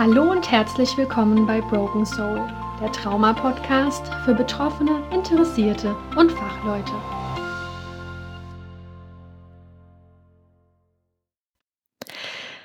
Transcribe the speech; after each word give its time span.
Hallo 0.00 0.30
und 0.30 0.50
herzlich 0.50 0.96
willkommen 0.96 1.46
bei 1.46 1.60
Broken 1.60 2.06
Soul, 2.06 2.40
der 2.80 2.90
Trauma-Podcast 2.90 4.02
für 4.24 4.32
Betroffene, 4.32 5.02
Interessierte 5.12 5.94
und 6.16 6.32
Fachleute. 6.32 6.92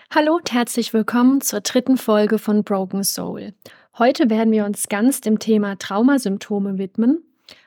Hallo 0.09 0.35
und 0.37 0.53
herzlich 0.53 0.93
willkommen 0.93 1.41
zur 1.41 1.59
dritten 1.59 1.97
Folge 1.97 2.39
von 2.39 2.63
Broken 2.63 3.03
Soul. 3.03 3.53
Heute 3.97 4.29
werden 4.29 4.53
wir 4.53 4.63
uns 4.63 4.87
ganz 4.87 5.19
dem 5.19 5.37
Thema 5.37 5.77
Traumasymptome 5.77 6.77
widmen. 6.77 7.21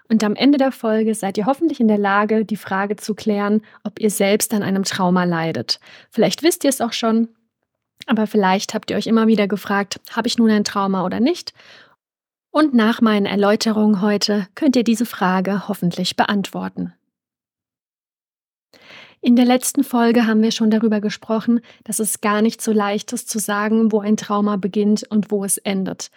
Und 0.08 0.24
am 0.24 0.34
Ende 0.34 0.56
der 0.56 0.72
Folge 0.72 1.14
seid 1.14 1.36
ihr 1.36 1.44
hoffentlich 1.44 1.78
in 1.78 1.88
der 1.88 1.98
Lage, 1.98 2.46
die 2.46 2.56
Frage 2.56 2.96
zu 2.96 3.14
klären, 3.14 3.60
ob 3.84 4.00
ihr 4.00 4.08
selbst 4.08 4.54
an 4.54 4.62
einem 4.62 4.84
Trauma 4.84 5.24
leidet. 5.24 5.78
Vielleicht 6.08 6.42
wisst 6.42 6.64
ihr 6.64 6.70
es 6.70 6.80
auch 6.80 6.94
schon, 6.94 7.28
aber 8.08 8.26
vielleicht 8.26 8.74
habt 8.74 8.90
ihr 8.90 8.96
euch 8.96 9.06
immer 9.06 9.26
wieder 9.26 9.46
gefragt, 9.46 10.00
habe 10.10 10.28
ich 10.28 10.38
nun 10.38 10.50
ein 10.50 10.64
Trauma 10.64 11.04
oder 11.04 11.20
nicht? 11.20 11.52
Und 12.50 12.74
nach 12.74 13.00
meinen 13.00 13.26
Erläuterungen 13.26 14.00
heute 14.00 14.48
könnt 14.54 14.74
ihr 14.76 14.84
diese 14.84 15.06
Frage 15.06 15.68
hoffentlich 15.68 16.16
beantworten. 16.16 16.94
In 19.20 19.36
der 19.36 19.44
letzten 19.44 19.84
Folge 19.84 20.26
haben 20.26 20.42
wir 20.42 20.52
schon 20.52 20.70
darüber 20.70 21.00
gesprochen, 21.00 21.60
dass 21.84 21.98
es 21.98 22.20
gar 22.20 22.40
nicht 22.40 22.62
so 22.62 22.72
leicht 22.72 23.12
ist 23.12 23.28
zu 23.28 23.38
sagen, 23.38 23.92
wo 23.92 24.00
ein 24.00 24.16
Trauma 24.16 24.56
beginnt 24.56 25.04
und 25.10 25.30
wo 25.30 25.44
es 25.44 25.58
endet. 25.58 26.10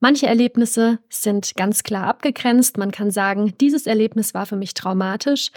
Manche 0.00 0.26
Erlebnisse 0.26 0.98
sind 1.08 1.54
ganz 1.56 1.82
klar 1.82 2.06
abgegrenzt. 2.06 2.76
Man 2.76 2.90
kann 2.90 3.10
sagen, 3.10 3.54
dieses 3.60 3.86
Erlebnis 3.86 4.34
war 4.34 4.44
für 4.44 4.56
mich 4.56 4.74
traumatisch. 4.74 5.50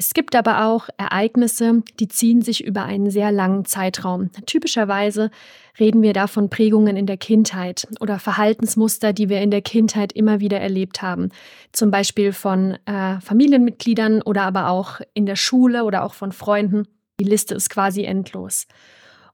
Es 0.00 0.14
gibt 0.14 0.34
aber 0.34 0.64
auch 0.64 0.88
Ereignisse, 0.96 1.82
die 1.98 2.08
ziehen 2.08 2.40
sich 2.40 2.64
über 2.64 2.84
einen 2.84 3.10
sehr 3.10 3.30
langen 3.30 3.66
Zeitraum. 3.66 4.30
Typischerweise 4.46 5.30
reden 5.78 6.00
wir 6.00 6.14
da 6.14 6.26
von 6.26 6.48
Prägungen 6.48 6.96
in 6.96 7.04
der 7.04 7.18
Kindheit 7.18 7.86
oder 8.00 8.18
Verhaltensmuster, 8.18 9.12
die 9.12 9.28
wir 9.28 9.42
in 9.42 9.50
der 9.50 9.60
Kindheit 9.60 10.14
immer 10.14 10.40
wieder 10.40 10.58
erlebt 10.58 11.02
haben. 11.02 11.28
Zum 11.72 11.90
Beispiel 11.90 12.32
von 12.32 12.78
äh, 12.86 13.20
Familienmitgliedern 13.20 14.22
oder 14.22 14.44
aber 14.44 14.70
auch 14.70 15.02
in 15.12 15.26
der 15.26 15.36
Schule 15.36 15.84
oder 15.84 16.02
auch 16.02 16.14
von 16.14 16.32
Freunden. 16.32 16.88
Die 17.20 17.24
Liste 17.24 17.54
ist 17.54 17.68
quasi 17.68 18.04
endlos. 18.04 18.68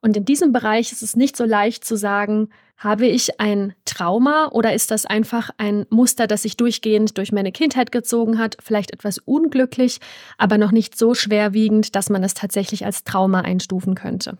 Und 0.00 0.16
in 0.16 0.24
diesem 0.24 0.50
Bereich 0.50 0.90
ist 0.90 1.02
es 1.04 1.14
nicht 1.14 1.36
so 1.36 1.44
leicht 1.44 1.84
zu 1.84 1.96
sagen, 1.96 2.48
habe 2.76 3.06
ich 3.06 3.40
ein 3.40 3.74
Trauma 3.84 4.48
oder 4.52 4.74
ist 4.74 4.90
das 4.90 5.06
einfach 5.06 5.50
ein 5.56 5.86
Muster, 5.88 6.26
das 6.26 6.42
sich 6.42 6.56
durchgehend 6.56 7.16
durch 7.16 7.32
meine 7.32 7.52
Kindheit 7.52 7.90
gezogen 7.90 8.38
hat, 8.38 8.56
vielleicht 8.62 8.92
etwas 8.92 9.18
unglücklich, 9.18 9.98
aber 10.36 10.58
noch 10.58 10.72
nicht 10.72 10.96
so 10.96 11.14
schwerwiegend, 11.14 11.96
dass 11.96 12.10
man 12.10 12.22
es 12.22 12.34
tatsächlich 12.34 12.84
als 12.84 13.04
Trauma 13.04 13.40
einstufen 13.40 13.94
könnte. 13.94 14.38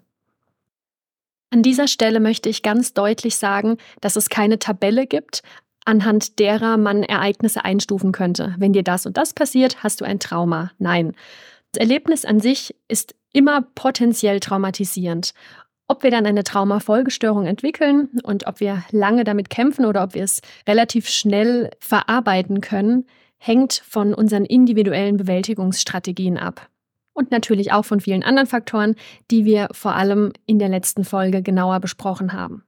An 1.51 1.63
dieser 1.63 1.89
Stelle 1.89 2.21
möchte 2.21 2.49
ich 2.49 2.63
ganz 2.63 2.93
deutlich 2.93 3.37
sagen, 3.37 3.79
dass 4.01 4.17
es 4.17 4.29
keine 4.29 4.59
Tabelle 4.59 5.07
gibt, 5.07 5.43
anhand 5.87 6.39
derer 6.39 6.77
man 6.77 7.03
Ereignisse 7.03 7.65
einstufen 7.65 8.13
könnte. 8.13 8.55
Wenn 8.59 8.73
dir 8.73 8.83
das 8.83 9.07
und 9.07 9.17
das 9.17 9.33
passiert, 9.33 9.83
hast 9.83 10.01
du 10.01 10.05
ein 10.05 10.19
Trauma. 10.19 10.73
Nein. 10.79 11.15
Das 11.73 11.81
Erlebnis 11.81 12.25
an 12.25 12.41
sich 12.41 12.75
ist 12.89 13.15
immer 13.33 13.63
potenziell 13.75 14.41
traumatisierend. 14.41 15.33
Ob 15.89 16.03
wir 16.03 16.11
dann 16.11 16.27
eine 16.27 16.43
Traumafolgestörung 16.43 17.47
entwickeln 17.47 18.09
und 18.25 18.47
ob 18.47 18.61
wir 18.61 18.85
lange 18.91 19.23
damit 19.23 19.51
kämpfen 19.51 19.85
oder 19.85 20.03
ob 20.03 20.15
wir 20.15 20.25
es 20.25 20.41
relativ 20.69 21.09
schnell 21.09 21.71
verarbeiten 21.79 22.61
können, 22.61 23.07
hängt 23.39 23.75
von 23.87 24.13
unseren 24.13 24.45
individuellen 24.45 25.17
Bewältigungsstrategien 25.17 26.39
ab. 26.39 26.69
Und 27.13 27.31
natürlich 27.31 27.73
auch 27.73 27.85
von 27.85 28.01
vielen 28.01 28.25
anderen 28.25 28.49
Faktoren, 28.49 28.97
die 29.31 29.45
wir 29.45 29.69
vor 29.73 29.95
allem 29.95 30.33
in 30.45 30.59
der 30.59 30.69
letzten 30.69 31.05
Folge 31.05 31.43
genauer 31.43 31.81
besprochen 31.81 32.33
haben. 32.33 32.65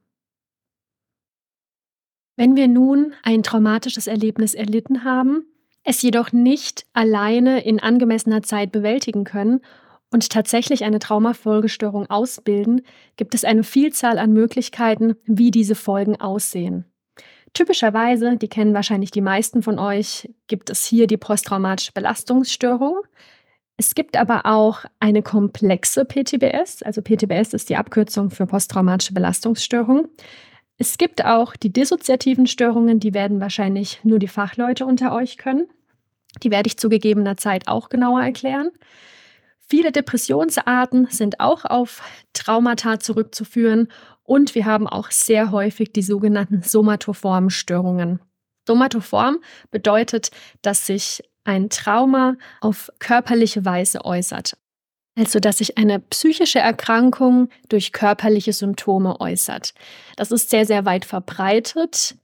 Wenn 2.35 2.55
wir 2.55 2.69
nun 2.69 3.13
ein 3.21 3.43
traumatisches 3.43 4.07
Erlebnis 4.07 4.53
erlitten 4.53 5.03
haben, 5.03 5.43
es 5.83 6.01
jedoch 6.01 6.31
nicht 6.31 6.85
alleine 6.93 7.63
in 7.65 7.79
angemessener 7.79 8.41
Zeit 8.43 8.71
bewältigen 8.71 9.25
können 9.25 9.59
und 10.11 10.29
tatsächlich 10.29 10.83
eine 10.83 10.99
Traumafolgestörung 10.99 12.09
ausbilden, 12.09 12.81
gibt 13.15 13.35
es 13.35 13.43
eine 13.43 13.63
Vielzahl 13.63 14.17
an 14.17 14.33
Möglichkeiten, 14.33 15.15
wie 15.25 15.51
diese 15.51 15.75
Folgen 15.75 16.19
aussehen. 16.19 16.85
Typischerweise, 17.53 18.37
die 18.37 18.47
kennen 18.47 18.73
wahrscheinlich 18.73 19.11
die 19.11 19.21
meisten 19.21 19.63
von 19.63 19.79
euch, 19.79 20.29
gibt 20.47 20.69
es 20.69 20.85
hier 20.85 21.07
die 21.07 21.17
posttraumatische 21.17 21.91
Belastungsstörung. 21.93 22.97
Es 23.77 23.95
gibt 23.95 24.17
aber 24.17 24.45
auch 24.45 24.85
eine 24.99 25.23
komplexe 25.23 26.05
PTBS, 26.05 26.83
also 26.83 27.01
PTBS 27.01 27.53
ist 27.53 27.69
die 27.69 27.77
Abkürzung 27.77 28.29
für 28.29 28.45
posttraumatische 28.45 29.13
Belastungsstörung. 29.13 30.09
Es 30.77 30.97
gibt 30.97 31.25
auch 31.25 31.55
die 31.55 31.73
dissoziativen 31.73 32.47
Störungen, 32.47 32.99
die 32.99 33.13
werden 33.13 33.41
wahrscheinlich 33.41 33.99
nur 34.03 34.19
die 34.19 34.27
Fachleute 34.27 34.85
unter 34.85 35.13
euch 35.13 35.37
können. 35.37 35.67
Die 36.43 36.51
werde 36.51 36.67
ich 36.67 36.77
zu 36.77 36.89
gegebener 36.89 37.37
Zeit 37.37 37.67
auch 37.67 37.89
genauer 37.89 38.21
erklären. 38.21 38.69
Viele 39.69 39.91
Depressionsarten 39.91 41.07
sind 41.11 41.39
auch 41.39 41.63
auf 41.63 42.01
Traumata 42.33 42.99
zurückzuführen 42.99 43.89
und 44.23 44.55
wir 44.55 44.65
haben 44.65 44.87
auch 44.87 45.11
sehr 45.11 45.51
häufig 45.51 45.93
die 45.93 46.01
sogenannten 46.01 46.63
somatoformen 46.63 47.51
Störungen. 47.51 48.19
Somatoform 48.67 49.39
bedeutet, 49.69 50.31
dass 50.63 50.87
sich 50.87 51.23
ein 51.43 51.69
Trauma 51.69 52.35
auf 52.61 52.91
körperliche 52.97 53.63
Weise 53.63 54.05
äußert. 54.05 54.57
Also, 55.15 55.39
dass 55.39 55.57
sich 55.59 55.77
eine 55.77 55.99
psychische 55.99 56.59
Erkrankung 56.59 57.49
durch 57.67 57.91
körperliche 57.91 58.53
Symptome 58.53 59.19
äußert. 59.19 59.73
Das 60.15 60.31
ist 60.31 60.49
sehr, 60.49 60.65
sehr 60.65 60.85
weit 60.85 61.05
verbreitet. 61.05 62.15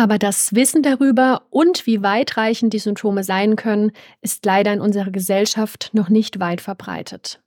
Aber 0.00 0.18
das 0.18 0.54
Wissen 0.54 0.82
darüber 0.82 1.42
und 1.50 1.86
wie 1.86 2.02
weitreichend 2.02 2.72
die 2.72 2.78
Symptome 2.78 3.22
sein 3.22 3.54
können, 3.54 3.92
ist 4.22 4.46
leider 4.46 4.72
in 4.72 4.80
unserer 4.80 5.10
Gesellschaft 5.10 5.90
noch 5.92 6.08
nicht 6.08 6.40
weit 6.40 6.62
verbreitet. 6.62 7.42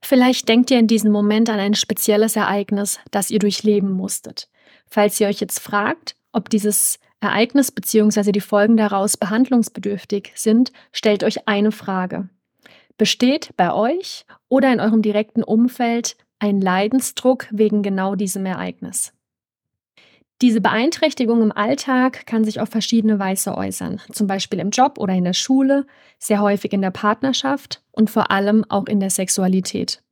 Vielleicht 0.00 0.48
denkt 0.48 0.70
ihr 0.70 0.78
in 0.78 0.86
diesem 0.86 1.10
Moment 1.10 1.50
an 1.50 1.58
ein 1.58 1.74
spezielles 1.74 2.36
Ereignis, 2.36 3.00
das 3.10 3.32
ihr 3.32 3.40
durchleben 3.40 3.90
musstet. 3.90 4.48
Falls 4.86 5.18
ihr 5.18 5.26
euch 5.26 5.40
jetzt 5.40 5.58
fragt, 5.58 6.14
ob 6.30 6.48
dieses 6.48 7.00
Ereignis 7.18 7.72
bzw. 7.72 8.30
die 8.30 8.40
Folgen 8.40 8.76
daraus 8.76 9.16
behandlungsbedürftig 9.16 10.30
sind, 10.36 10.70
stellt 10.92 11.24
euch 11.24 11.48
eine 11.48 11.72
Frage. 11.72 12.28
Besteht 12.96 13.50
bei 13.56 13.72
euch 13.72 14.26
oder 14.48 14.72
in 14.72 14.78
eurem 14.78 15.02
direkten 15.02 15.42
Umfeld 15.42 16.16
ein 16.38 16.60
Leidensdruck 16.60 17.48
wegen 17.50 17.82
genau 17.82 18.14
diesem 18.14 18.46
Ereignis? 18.46 19.12
Diese 20.42 20.62
Beeinträchtigung 20.62 21.42
im 21.42 21.52
Alltag 21.52 22.26
kann 22.26 22.44
sich 22.44 22.60
auf 22.60 22.70
verschiedene 22.70 23.18
Weise 23.18 23.56
äußern, 23.56 24.00
zum 24.10 24.26
Beispiel 24.26 24.58
im 24.58 24.70
Job 24.70 24.98
oder 24.98 25.12
in 25.12 25.24
der 25.24 25.34
Schule, 25.34 25.86
sehr 26.18 26.40
häufig 26.40 26.72
in 26.72 26.80
der 26.80 26.90
Partnerschaft 26.90 27.82
und 27.92 28.08
vor 28.08 28.30
allem 28.30 28.64
auch 28.70 28.86
in 28.86 29.00
der 29.00 29.10
Sexualität. 29.10 30.02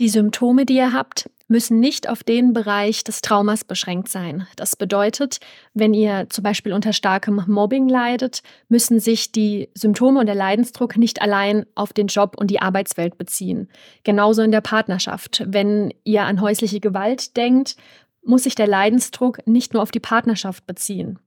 Die 0.00 0.08
Symptome, 0.08 0.64
die 0.64 0.76
ihr 0.76 0.92
habt, 0.92 1.28
müssen 1.46 1.78
nicht 1.78 2.08
auf 2.08 2.24
den 2.24 2.52
Bereich 2.52 3.04
des 3.04 3.20
Traumas 3.20 3.64
beschränkt 3.64 4.08
sein. 4.08 4.46
Das 4.56 4.74
bedeutet, 4.74 5.40
wenn 5.74 5.92
ihr 5.92 6.26
zum 6.30 6.42
Beispiel 6.42 6.72
unter 6.72 6.94
starkem 6.94 7.44
Mobbing 7.46 7.86
leidet, 7.86 8.42
müssen 8.68 8.98
sich 8.98 9.30
die 9.30 9.68
Symptome 9.74 10.20
und 10.20 10.26
der 10.26 10.34
Leidensdruck 10.34 10.96
nicht 10.96 11.20
allein 11.20 11.66
auf 11.74 11.92
den 11.92 12.06
Job 12.06 12.36
und 12.38 12.50
die 12.50 12.62
Arbeitswelt 12.62 13.18
beziehen. 13.18 13.68
Genauso 14.02 14.40
in 14.42 14.52
der 14.52 14.62
Partnerschaft. 14.62 15.44
Wenn 15.46 15.92
ihr 16.02 16.22
an 16.22 16.40
häusliche 16.40 16.80
Gewalt 16.80 17.36
denkt, 17.36 17.76
muss 18.22 18.44
sich 18.44 18.54
der 18.54 18.66
Leidensdruck 18.66 19.46
nicht 19.46 19.72
nur 19.72 19.82
auf 19.82 19.90
die 19.90 20.00
Partnerschaft 20.00 20.66
beziehen. 20.66 21.18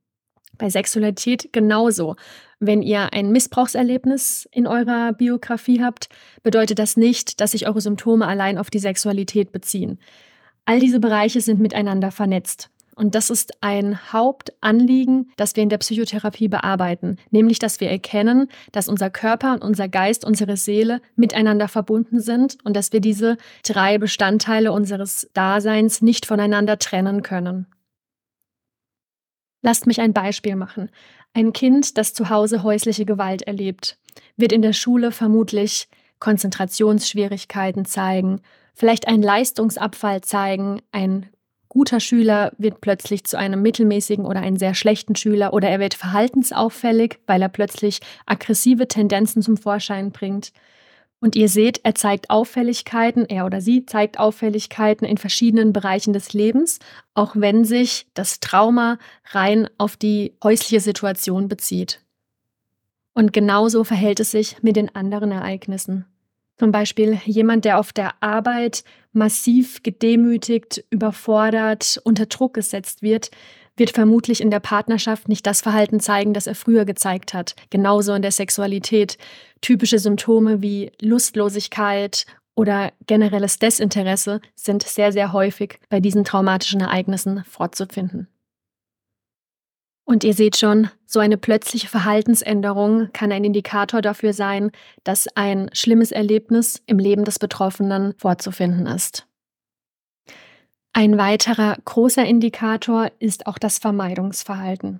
Bei 0.57 0.69
Sexualität 0.69 1.51
genauso. 1.51 2.15
Wenn 2.59 2.81
ihr 2.81 3.11
ein 3.11 3.31
Missbrauchserlebnis 3.31 4.47
in 4.51 4.67
eurer 4.67 5.13
Biografie 5.13 5.81
habt, 5.81 6.09
bedeutet 6.43 6.79
das 6.79 6.95
nicht, 6.95 7.41
dass 7.41 7.51
sich 7.51 7.67
eure 7.67 7.81
Symptome 7.81 8.27
allein 8.27 8.57
auf 8.57 8.69
die 8.69 8.79
Sexualität 8.79 9.51
beziehen. 9.51 9.99
All 10.65 10.79
diese 10.79 10.99
Bereiche 10.99 11.41
sind 11.41 11.59
miteinander 11.59 12.11
vernetzt. 12.11 12.69
Und 12.95 13.15
das 13.15 13.29
ist 13.29 13.53
ein 13.61 14.13
Hauptanliegen, 14.13 15.31
das 15.35 15.55
wir 15.55 15.63
in 15.63 15.69
der 15.69 15.77
Psychotherapie 15.77 16.47
bearbeiten, 16.47 17.17
nämlich 17.31 17.59
dass 17.59 17.79
wir 17.79 17.89
erkennen, 17.89 18.49
dass 18.71 18.89
unser 18.89 19.09
Körper 19.09 19.53
und 19.53 19.63
unser 19.63 19.87
Geist, 19.87 20.25
unsere 20.25 20.57
Seele 20.57 21.01
miteinander 21.15 21.67
verbunden 21.67 22.19
sind 22.19 22.57
und 22.63 22.75
dass 22.75 22.93
wir 22.93 23.01
diese 23.01 23.37
drei 23.63 23.97
Bestandteile 23.97 24.71
unseres 24.71 25.29
Daseins 25.33 26.01
nicht 26.01 26.25
voneinander 26.25 26.77
trennen 26.77 27.23
können. 27.23 27.67
Lasst 29.61 29.87
mich 29.87 30.01
ein 30.01 30.13
Beispiel 30.13 30.55
machen. 30.55 30.89
Ein 31.33 31.53
Kind, 31.53 31.97
das 31.97 32.13
zu 32.13 32.29
Hause 32.29 32.63
häusliche 32.63 33.05
Gewalt 33.05 33.43
erlebt, 33.43 33.97
wird 34.35 34.51
in 34.51 34.61
der 34.61 34.73
Schule 34.73 35.11
vermutlich 35.11 35.87
Konzentrationsschwierigkeiten 36.19 37.85
zeigen, 37.85 38.41
vielleicht 38.73 39.07
einen 39.07 39.23
Leistungsabfall 39.23 40.21
zeigen, 40.21 40.81
ein 40.91 41.27
guter 41.73 41.99
Schüler 41.99 42.53
wird 42.59 42.81
plötzlich 42.81 43.23
zu 43.23 43.37
einem 43.37 43.63
mittelmäßigen 43.63 44.25
oder 44.25 44.41
einem 44.41 44.57
sehr 44.57 44.75
schlechten 44.75 45.15
Schüler 45.15 45.53
oder 45.53 45.69
er 45.69 45.79
wird 45.79 45.95
verhaltensauffällig, 45.95 47.17
weil 47.25 47.41
er 47.41 47.49
plötzlich 47.49 47.99
aggressive 48.27 48.87
Tendenzen 48.87 49.41
zum 49.41 49.57
Vorschein 49.57 50.11
bringt. 50.11 50.53
Und 51.19 51.35
ihr 51.35 51.49
seht, 51.49 51.79
er 51.83 51.95
zeigt 51.95 52.29
Auffälligkeiten, 52.29 53.25
er 53.25 53.45
oder 53.45 53.59
sie 53.59 53.85
zeigt 53.87 54.19
Auffälligkeiten 54.19 55.07
in 55.07 55.17
verschiedenen 55.17 55.73
Bereichen 55.73 56.13
des 56.13 56.33
Lebens, 56.33 56.77
auch 57.15 57.31
wenn 57.35 57.65
sich 57.65 58.05
das 58.13 58.39
Trauma 58.39 58.99
rein 59.31 59.67
auf 59.79 59.97
die 59.97 60.33
häusliche 60.43 60.79
Situation 60.79 61.47
bezieht. 61.47 62.01
Und 63.13 63.33
genauso 63.33 63.83
verhält 63.83 64.19
es 64.19 64.31
sich 64.31 64.61
mit 64.61 64.75
den 64.75 64.93
anderen 64.95 65.31
Ereignissen. 65.31 66.05
Zum 66.63 66.71
Beispiel 66.71 67.19
jemand, 67.25 67.65
der 67.65 67.77
auf 67.77 67.91
der 67.91 68.11
Arbeit 68.21 68.85
massiv 69.11 69.83
gedemütigt, 69.83 70.81
überfordert, 70.91 71.99
unter 72.05 72.25
Druck 72.25 72.53
gesetzt 72.53 73.01
wird, 73.01 73.31
wird 73.75 73.89
vermutlich 73.89 74.39
in 74.39 74.49
der 74.49 74.61
Partnerschaft 74.61 75.27
nicht 75.27 75.45
das 75.45 75.59
Verhalten 75.59 75.99
zeigen, 75.99 76.33
das 76.33 76.47
er 76.47 76.55
früher 76.55 76.85
gezeigt 76.85 77.33
hat. 77.33 77.57
Genauso 77.69 78.13
in 78.13 78.21
der 78.21 78.31
Sexualität. 78.31 79.17
Typische 79.59 79.99
Symptome 79.99 80.61
wie 80.61 80.93
Lustlosigkeit 81.01 82.25
oder 82.55 82.93
generelles 83.07 83.59
Desinteresse 83.59 84.39
sind 84.55 84.83
sehr, 84.83 85.11
sehr 85.11 85.33
häufig 85.33 85.81
bei 85.89 85.99
diesen 85.99 86.23
traumatischen 86.23 86.79
Ereignissen 86.79 87.43
fortzufinden. 87.43 88.29
Und 90.05 90.23
ihr 90.23 90.33
seht 90.33 90.57
schon, 90.57 90.89
so 91.05 91.19
eine 91.19 91.37
plötzliche 91.37 91.87
Verhaltensänderung 91.87 93.09
kann 93.13 93.31
ein 93.31 93.43
Indikator 93.43 94.01
dafür 94.01 94.33
sein, 94.33 94.71
dass 95.03 95.27
ein 95.35 95.69
schlimmes 95.73 96.11
Erlebnis 96.11 96.81
im 96.87 96.99
Leben 96.99 97.23
des 97.23 97.39
Betroffenen 97.39 98.13
vorzufinden 98.17 98.85
ist. 98.85 99.25
Ein 100.91 101.17
weiterer 101.17 101.77
großer 101.85 102.25
Indikator 102.25 103.11
ist 103.19 103.47
auch 103.47 103.57
das 103.57 103.79
Vermeidungsverhalten. 103.79 104.99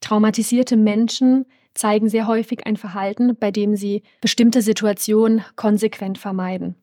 Traumatisierte 0.00 0.76
Menschen 0.76 1.46
zeigen 1.74 2.08
sehr 2.08 2.26
häufig 2.26 2.66
ein 2.66 2.76
Verhalten, 2.76 3.36
bei 3.36 3.50
dem 3.50 3.76
sie 3.76 4.02
bestimmte 4.20 4.60
Situationen 4.60 5.42
konsequent 5.56 6.18
vermeiden. 6.18 6.74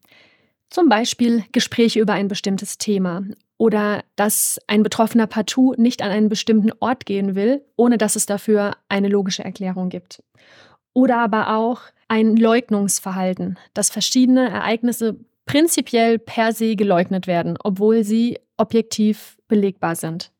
Zum 0.69 0.89
Beispiel 0.89 1.43
Gespräche 1.51 1.99
über 1.99 2.13
ein 2.13 2.27
bestimmtes 2.27 2.77
Thema 2.77 3.23
oder 3.59 4.05
dass 4.15 4.57
ein 4.67 4.81
Betroffener 4.83 5.27
partout 5.27 5.75
nicht 5.77 6.01
an 6.01 6.09
einen 6.09 6.29
bestimmten 6.29 6.71
Ort 6.79 7.05
gehen 7.05 7.35
will, 7.35 7.61
ohne 7.75 7.99
dass 7.99 8.15
es 8.15 8.25
dafür 8.25 8.77
eine 8.87 9.09
logische 9.09 9.43
Erklärung 9.43 9.89
gibt. 9.89 10.23
Oder 10.93 11.17
aber 11.17 11.55
auch 11.55 11.81
ein 12.07 12.37
Leugnungsverhalten, 12.37 13.59
dass 13.73 13.89
verschiedene 13.89 14.49
Ereignisse 14.49 15.17
prinzipiell 15.45 16.19
per 16.19 16.53
se 16.53 16.75
geleugnet 16.77 17.27
werden, 17.27 17.57
obwohl 17.61 18.03
sie 18.03 18.39
objektiv 18.55 19.37
belegbar 19.49 19.95
sind. 19.95 20.31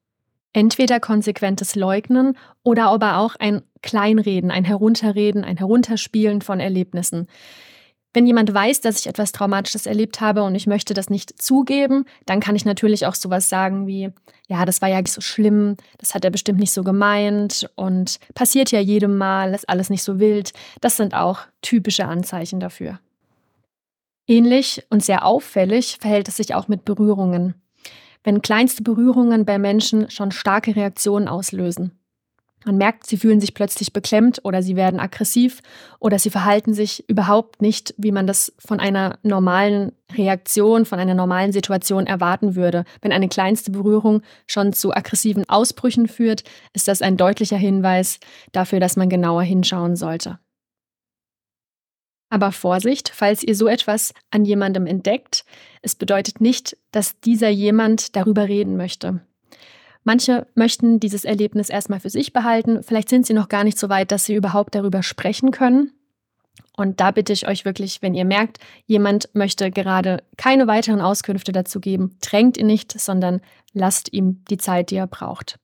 Entweder 0.54 1.00
konsequentes 1.00 1.76
Leugnen 1.76 2.38
oder 2.64 2.86
aber 2.86 3.18
auch 3.18 3.36
ein 3.36 3.62
Kleinreden, 3.82 4.50
ein 4.50 4.64
Herunterreden, 4.64 5.44
ein 5.44 5.58
Herunterspielen 5.58 6.42
von 6.42 6.60
Erlebnissen. 6.60 7.28
Wenn 8.14 8.26
jemand 8.26 8.52
weiß, 8.52 8.82
dass 8.82 9.00
ich 9.00 9.08
etwas 9.08 9.32
Traumatisches 9.32 9.86
erlebt 9.86 10.20
habe 10.20 10.42
und 10.42 10.56
ich 10.56 10.66
möchte 10.66 10.96
das 10.96 11.12
nicht 11.12 11.40
zugeben, 11.40 12.06
dann 12.26 12.40
kann 12.40 12.56
ich 12.56 12.66
natürlich 12.66 13.06
auch 13.06 13.14
sowas 13.14 13.50
sagen 13.50 13.86
wie, 13.86 14.10
ja, 14.48 14.66
das 14.66 14.82
war 14.82 14.90
ja 14.90 15.00
nicht 15.00 15.14
so 15.14 15.22
schlimm, 15.22 15.78
das 16.00 16.16
hat 16.16 16.26
er 16.26 16.32
bestimmt 16.32 16.60
nicht 16.60 16.74
so 16.74 16.84
gemeint 16.84 17.70
und 17.76 18.20
passiert 18.34 18.72
ja 18.72 18.80
jedem 18.80 19.18
Mal, 19.18 19.54
ist 19.54 19.70
alles 19.70 19.92
nicht 19.92 20.02
so 20.02 20.20
wild. 20.20 20.54
Das 20.82 20.98
sind 20.98 21.14
auch 21.14 21.42
typische 21.62 22.06
Anzeichen 22.06 22.60
dafür. 22.60 23.00
Ähnlich 24.28 24.84
und 24.90 25.04
sehr 25.04 25.24
auffällig 25.24 25.98
verhält 26.00 26.28
es 26.28 26.38
sich 26.38 26.56
auch 26.56 26.68
mit 26.68 26.86
Berührungen. 26.86 27.54
Wenn 28.24 28.42
kleinste 28.42 28.82
Berührungen 28.82 29.46
bei 29.46 29.60
Menschen 29.60 30.10
schon 30.10 30.32
starke 30.32 30.76
Reaktionen 30.76 31.28
auslösen. 31.28 31.99
Man 32.66 32.78
merkt, 32.78 33.08
sie 33.08 33.18
fühlen 33.18 33.40
sich 33.40 33.54
plötzlich 33.54 33.94
beklemmt 33.94 34.42
oder 34.44 34.62
sie 34.62 34.76
werden 34.76 35.00
aggressiv 35.00 35.62
oder 36.00 36.20
sie 36.20 36.30
verhalten 36.30 36.74
sich 36.74 37.08
überhaupt 37.08 37.62
nicht, 37.62 37.94
wie 37.98 38.12
man 38.12 38.28
das 38.28 38.54
von 38.60 38.80
einer 38.82 39.18
normalen 39.24 39.94
Reaktion, 40.14 40.86
von 40.86 41.00
einer 41.00 41.14
normalen 41.14 41.54
Situation 41.54 42.06
erwarten 42.06 42.56
würde. 42.56 42.84
Wenn 43.02 43.14
eine 43.14 43.30
kleinste 43.30 43.72
Berührung 43.72 44.22
schon 44.46 44.74
zu 44.74 44.94
aggressiven 44.94 45.48
Ausbrüchen 45.48 46.08
führt, 46.08 46.44
ist 46.74 46.90
das 46.90 47.02
ein 47.02 47.16
deutlicher 47.16 47.58
Hinweis 47.58 48.20
dafür, 48.52 48.82
dass 48.82 48.98
man 48.98 49.10
genauer 49.10 49.44
hinschauen 49.44 49.96
sollte. 49.96 50.40
Aber 52.30 52.52
Vorsicht, 52.52 53.10
falls 53.10 53.42
ihr 53.42 53.56
so 53.56 53.68
etwas 53.68 54.14
an 54.32 54.46
jemandem 54.46 54.86
entdeckt, 54.86 55.46
es 55.82 55.96
bedeutet 55.96 56.42
nicht, 56.42 56.78
dass 56.92 57.20
dieser 57.22 57.50
jemand 57.50 58.16
darüber 58.16 58.48
reden 58.48 58.78
möchte. 58.78 59.22
Manche 60.10 60.48
möchten 60.56 61.00
dieses 61.00 61.24
Erlebnis 61.24 61.70
erstmal 61.70 62.00
für 62.00 62.10
sich 62.10 62.34
behalten, 62.34 62.82
vielleicht 62.82 63.10
sind 63.10 63.28
sie 63.28 63.36
noch 63.36 63.48
gar 63.48 63.64
nicht 63.64 63.78
so 63.78 63.90
weit, 63.90 64.12
dass 64.12 64.26
sie 64.26 64.34
überhaupt 64.34 64.74
darüber 64.74 65.04
sprechen 65.04 65.52
können. 65.52 65.92
Und 66.76 67.00
da 67.00 67.12
bitte 67.12 67.32
ich 67.32 67.48
euch 67.48 67.64
wirklich, 67.64 68.02
wenn 68.02 68.16
ihr 68.16 68.26
merkt, 68.26 68.58
jemand 68.88 69.30
möchte 69.36 69.70
gerade 69.70 70.24
keine 70.36 70.66
weiteren 70.66 71.00
Auskünfte 71.00 71.52
dazu 71.52 71.80
geben, 71.80 72.18
drängt 72.22 72.58
ihn 72.58 72.66
nicht, 72.66 73.00
sondern 73.00 73.40
lasst 73.74 74.12
ihm 74.12 74.44
die 74.50 74.58
Zeit, 74.58 74.90
die 74.90 74.96
er 74.96 75.06
braucht. 75.06 75.60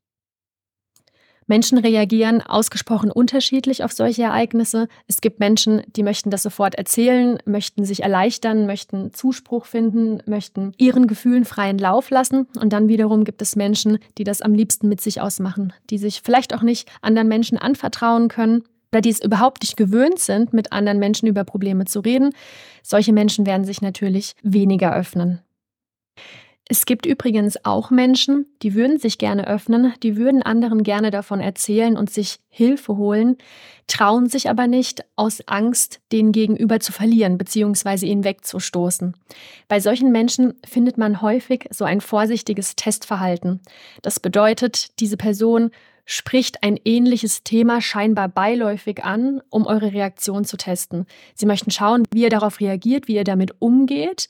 Menschen 1.48 1.78
reagieren 1.78 2.42
ausgesprochen 2.42 3.12
unterschiedlich 3.12 3.84
auf 3.84 3.92
solche 3.92 4.24
Ereignisse. 4.24 4.88
Es 5.08 5.22
gibt 5.22 5.40
Menschen, 5.40 5.84
die 5.96 6.02
möchten 6.02 6.32
das 6.32 6.42
sofort 6.42 6.76
erzählen, 6.76 7.38
möchten 7.46 7.86
sich 7.86 8.02
erleichtern, 8.02 8.66
möchten 8.66 9.14
Zuspruch 9.14 9.66
finden, 9.66 10.24
möchten 10.26 10.74
ihren 10.78 11.06
Gefühlen 11.08 11.46
freien 11.46 11.78
Lauf 11.78 12.10
lassen. 12.10 12.48
Und 12.60 12.74
dann 12.74 12.88
wiederum 12.88 13.26
gibt 13.26 13.42
es 13.42 13.56
Menschen, 13.56 14.00
die 14.18 14.24
das 14.24 14.42
am 14.42 14.56
liebsten 14.56 14.90
mit 14.90 15.02
sich 15.02 15.22
ausmachen, 15.22 15.72
die 15.92 16.00
sich 16.00 16.22
vielleicht 16.24 16.54
auch 16.54 16.64
nicht 16.64 16.90
anderen 17.02 17.28
Menschen 17.28 17.60
anvertrauen 17.60 18.28
können 18.28 18.64
oder 18.92 19.02
die 19.02 19.10
es 19.10 19.24
überhaupt 19.24 19.62
nicht 19.62 19.78
gewöhnt 19.78 20.20
sind, 20.20 20.54
mit 20.54 20.72
anderen 20.72 21.00
Menschen 21.00 21.28
über 21.28 21.44
Probleme 21.44 21.86
zu 21.86 22.00
reden. 22.00 22.32
Solche 22.82 23.14
Menschen 23.14 23.46
werden 23.46 23.66
sich 23.66 23.82
natürlich 23.82 24.34
weniger 24.42 24.96
öffnen. 24.96 25.42
Es 26.68 26.88
gibt 26.88 27.06
übrigens 27.06 27.64
auch 27.64 27.92
Menschen, 27.92 28.48
die 28.64 28.74
würden 28.74 28.98
sich 28.98 29.20
gerne 29.20 29.48
öffnen, 29.48 29.94
die 30.02 30.18
würden 30.18 30.42
anderen 30.42 30.82
gerne 30.82 31.12
davon 31.12 31.40
erzählen 31.40 31.96
und 31.96 32.10
sich 32.10 32.40
Hilfe 32.50 32.98
holen, 32.98 33.38
trauen 33.86 34.28
sich 34.28 34.50
aber 34.50 34.66
nicht 34.66 35.06
aus 35.16 35.48
Angst, 35.48 36.00
den 36.12 36.32
Gegenüber 36.32 36.80
zu 36.80 36.92
verlieren 36.92 37.38
bzw. 37.38 38.08
ihn 38.08 38.24
wegzustoßen. 38.24 39.16
Bei 39.68 39.80
solchen 39.80 40.12
Menschen 40.12 40.56
findet 40.66 40.98
man 40.98 41.22
häufig 41.22 41.68
so 41.70 41.86
ein 41.86 42.02
vorsichtiges 42.02 42.76
Testverhalten. 42.76 43.62
Das 44.02 44.20
bedeutet, 44.20 45.00
diese 45.00 45.18
Person 45.18 45.70
spricht 46.06 46.64
ein 46.64 46.80
ähnliches 46.84 47.44
Thema 47.44 47.80
scheinbar 47.80 48.28
beiläufig 48.28 49.04
an, 49.04 49.42
um 49.50 49.68
eure 49.68 49.94
Reaktion 49.94 50.46
zu 50.46 50.58
testen. 50.58 51.06
Sie 51.36 51.46
möchten 51.46 51.70
schauen, 51.70 52.04
wie 52.12 52.24
ihr 52.24 52.30
darauf 52.30 52.60
reagiert, 52.60 53.08
wie 53.08 53.16
ihr 53.16 53.24
damit 53.24 53.56
umgeht 53.60 54.30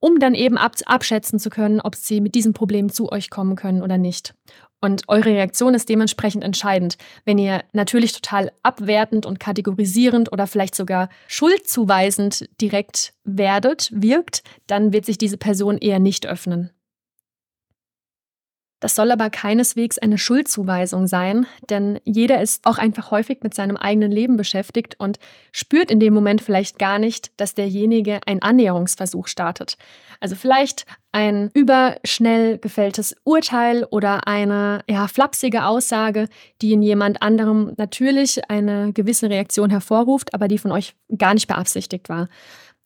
um 0.00 0.18
dann 0.18 0.34
eben 0.34 0.58
ab 0.58 0.74
abschätzen 0.86 1.38
zu 1.38 1.50
können, 1.50 1.80
ob 1.80 1.94
sie 1.94 2.20
mit 2.20 2.34
diesem 2.34 2.52
Problem 2.52 2.90
zu 2.90 3.12
euch 3.12 3.30
kommen 3.30 3.54
können 3.54 3.82
oder 3.82 3.98
nicht. 3.98 4.34
Und 4.80 5.02
eure 5.08 5.26
Reaktion 5.26 5.74
ist 5.74 5.90
dementsprechend 5.90 6.42
entscheidend. 6.42 6.96
Wenn 7.26 7.36
ihr 7.36 7.62
natürlich 7.72 8.12
total 8.12 8.50
abwertend 8.62 9.26
und 9.26 9.38
kategorisierend 9.38 10.32
oder 10.32 10.46
vielleicht 10.46 10.74
sogar 10.74 11.10
schuldzuweisend 11.28 12.48
direkt 12.60 13.12
werdet, 13.24 13.90
wirkt, 13.92 14.42
dann 14.66 14.92
wird 14.94 15.04
sich 15.04 15.18
diese 15.18 15.36
Person 15.36 15.76
eher 15.76 15.98
nicht 15.98 16.26
öffnen. 16.26 16.70
Das 18.80 18.94
soll 18.94 19.10
aber 19.10 19.28
keineswegs 19.28 19.98
eine 19.98 20.16
Schuldzuweisung 20.16 21.06
sein, 21.06 21.46
denn 21.68 22.00
jeder 22.04 22.40
ist 22.40 22.66
auch 22.66 22.78
einfach 22.78 23.10
häufig 23.10 23.40
mit 23.42 23.54
seinem 23.54 23.76
eigenen 23.76 24.10
Leben 24.10 24.38
beschäftigt 24.38 24.96
und 24.98 25.18
spürt 25.52 25.90
in 25.90 26.00
dem 26.00 26.14
Moment 26.14 26.40
vielleicht 26.40 26.78
gar 26.78 26.98
nicht, 26.98 27.30
dass 27.38 27.54
derjenige 27.54 28.20
einen 28.26 28.42
Annäherungsversuch 28.42 29.28
startet. 29.28 29.76
Also 30.18 30.34
vielleicht 30.34 30.86
ein 31.12 31.50
überschnell 31.52 32.58
gefälltes 32.58 33.14
Urteil 33.24 33.84
oder 33.84 34.26
eine 34.26 34.82
ja, 34.88 35.08
flapsige 35.08 35.64
Aussage, 35.64 36.28
die 36.62 36.72
in 36.72 36.82
jemand 36.82 37.20
anderem 37.20 37.72
natürlich 37.76 38.48
eine 38.48 38.92
gewisse 38.92 39.28
Reaktion 39.28 39.70
hervorruft, 39.70 40.32
aber 40.32 40.48
die 40.48 40.58
von 40.58 40.72
euch 40.72 40.94
gar 41.18 41.34
nicht 41.34 41.48
beabsichtigt 41.48 42.08
war. 42.08 42.28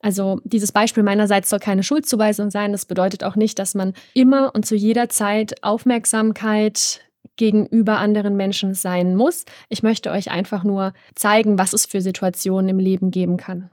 Also 0.05 0.39
dieses 0.45 0.71
Beispiel 0.71 1.03
meinerseits 1.03 1.49
soll 1.49 1.61
keine 1.61 1.83
Schuldzuweisung 1.83 2.51
sein. 2.51 2.73
Das 2.73 2.85
bedeutet 2.85 3.25
auch 3.25 3.37
nicht, 3.37 3.59
dass 3.59 3.75
man 3.75 3.95
immer 4.13 4.55
und 4.55 4.67
zu 4.67 4.77
jeder 4.77 5.09
Zeit 5.09 5.65
Aufmerksamkeit 5.65 7.01
gegenüber 7.37 7.97
anderen 7.97 8.37
Menschen 8.37 8.75
sein 8.75 9.17
muss. 9.17 9.47
Ich 9.71 9.83
möchte 9.83 10.11
euch 10.11 10.31
einfach 10.31 10.63
nur 10.63 10.93
zeigen, 11.15 11.59
was 11.59 11.73
es 11.73 11.87
für 11.87 12.03
Situationen 12.03 12.69
im 12.69 12.79
Leben 12.79 13.13
geben 13.13 13.39
kann. 13.39 13.71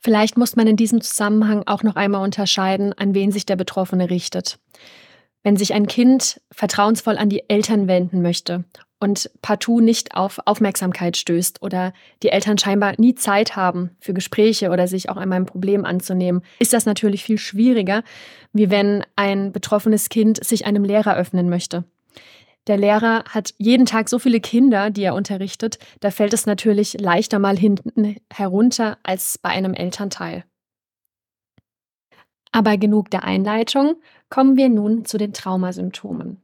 Vielleicht 0.00 0.36
muss 0.36 0.56
man 0.56 0.66
in 0.66 0.76
diesem 0.76 1.02
Zusammenhang 1.02 1.62
auch 1.66 1.84
noch 1.84 1.94
einmal 1.94 2.24
unterscheiden, 2.24 2.92
an 2.92 3.14
wen 3.14 3.30
sich 3.30 3.46
der 3.46 3.54
Betroffene 3.54 4.10
richtet. 4.10 4.58
Wenn 5.44 5.56
sich 5.56 5.72
ein 5.72 5.86
Kind 5.86 6.40
vertrauensvoll 6.50 7.16
an 7.16 7.28
die 7.28 7.48
Eltern 7.48 7.86
wenden 7.86 8.22
möchte 8.22 8.64
und 9.00 9.30
partout 9.42 9.80
nicht 9.80 10.14
auf 10.14 10.40
Aufmerksamkeit 10.44 11.16
stößt 11.16 11.62
oder 11.62 11.92
die 12.22 12.30
Eltern 12.30 12.58
scheinbar 12.58 12.94
nie 12.98 13.14
Zeit 13.14 13.56
haben 13.56 13.90
für 14.00 14.14
Gespräche 14.14 14.70
oder 14.70 14.88
sich 14.88 15.08
auch 15.08 15.16
einmal 15.16 15.40
ein 15.40 15.46
Problem 15.46 15.84
anzunehmen, 15.84 16.42
ist 16.58 16.72
das 16.72 16.86
natürlich 16.86 17.24
viel 17.24 17.38
schwieriger, 17.38 18.02
wie 18.52 18.70
wenn 18.70 19.04
ein 19.16 19.52
betroffenes 19.52 20.08
Kind 20.08 20.44
sich 20.44 20.66
einem 20.66 20.84
Lehrer 20.84 21.16
öffnen 21.16 21.48
möchte. 21.48 21.84
Der 22.66 22.76
Lehrer 22.76 23.24
hat 23.30 23.54
jeden 23.56 23.86
Tag 23.86 24.10
so 24.10 24.18
viele 24.18 24.40
Kinder, 24.40 24.90
die 24.90 25.02
er 25.02 25.14
unterrichtet, 25.14 25.78
da 26.00 26.10
fällt 26.10 26.34
es 26.34 26.44
natürlich 26.44 27.00
leichter 27.00 27.38
mal 27.38 27.56
hinten 27.56 28.16
herunter 28.30 28.98
als 29.02 29.38
bei 29.38 29.48
einem 29.48 29.72
Elternteil. 29.72 30.44
Aber 32.52 32.76
genug 32.76 33.10
der 33.10 33.24
Einleitung, 33.24 33.96
kommen 34.28 34.56
wir 34.56 34.68
nun 34.68 35.04
zu 35.04 35.16
den 35.16 35.32
Traumasymptomen. 35.32 36.42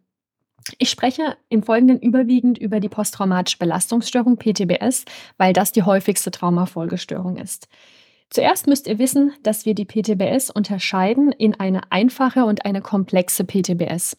Ich 0.79 0.91
spreche 0.91 1.37
im 1.49 1.63
Folgenden 1.63 2.01
überwiegend 2.01 2.59
über 2.59 2.81
die 2.81 2.89
posttraumatische 2.89 3.59
Belastungsstörung 3.59 4.39
PTBS, 4.39 5.05
weil 5.37 5.53
das 5.53 5.73
die 5.73 5.83
häufigste 5.83 6.31
Traumafolgestörung 6.31 7.37
ist. 7.37 7.69
Zuerst 8.31 8.67
müsst 8.67 8.89
ihr 8.89 8.99
wissen, 8.99 9.33
dass 9.43 9.65
wir 9.65 9.75
die 9.75 9.85
PTBS 9.85 10.51
unterscheiden 10.51 11.31
in 11.31 11.55
eine 11.61 11.93
einfache 11.93 12.47
und 12.47 12.65
eine 12.65 12.81
komplexe 12.81 13.45
PTBS. 13.45 14.17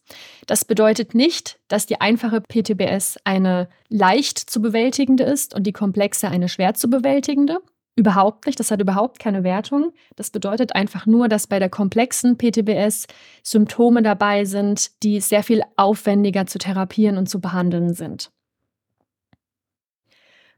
Das 0.48 0.64
bedeutet 0.64 1.16
nicht, 1.16 1.60
dass 1.68 1.86
die 1.86 2.00
einfache 2.00 2.40
PTBS 2.40 3.18
eine 3.26 3.68
leicht 3.90 4.38
zu 4.38 4.62
bewältigende 4.62 5.24
ist 5.24 5.54
und 5.54 5.64
die 5.64 5.74
komplexe 5.74 6.30
eine 6.30 6.48
schwer 6.48 6.76
zu 6.76 6.90
bewältigende. 6.90 7.60
Überhaupt 7.98 8.46
nicht, 8.46 8.60
das 8.60 8.72
hat 8.72 8.82
überhaupt 8.82 9.20
keine 9.20 9.44
Wertung. 9.44 9.94
Das 10.18 10.30
bedeutet 10.30 10.76
einfach 10.76 11.06
nur, 11.06 11.30
dass 11.30 11.48
bei 11.48 11.60
der 11.60 11.70
komplexen 11.70 12.38
PTBS 12.38 13.08
Symptome 13.42 14.04
dabei 14.04 14.44
sind, 14.44 15.02
die 15.02 15.22
sehr 15.22 15.44
viel 15.44 15.62
aufwendiger 15.78 16.46
zu 16.46 16.58
therapieren 16.58 17.18
und 17.18 17.30
zu 17.30 17.40
behandeln 17.40 17.94
sind. 17.94 18.32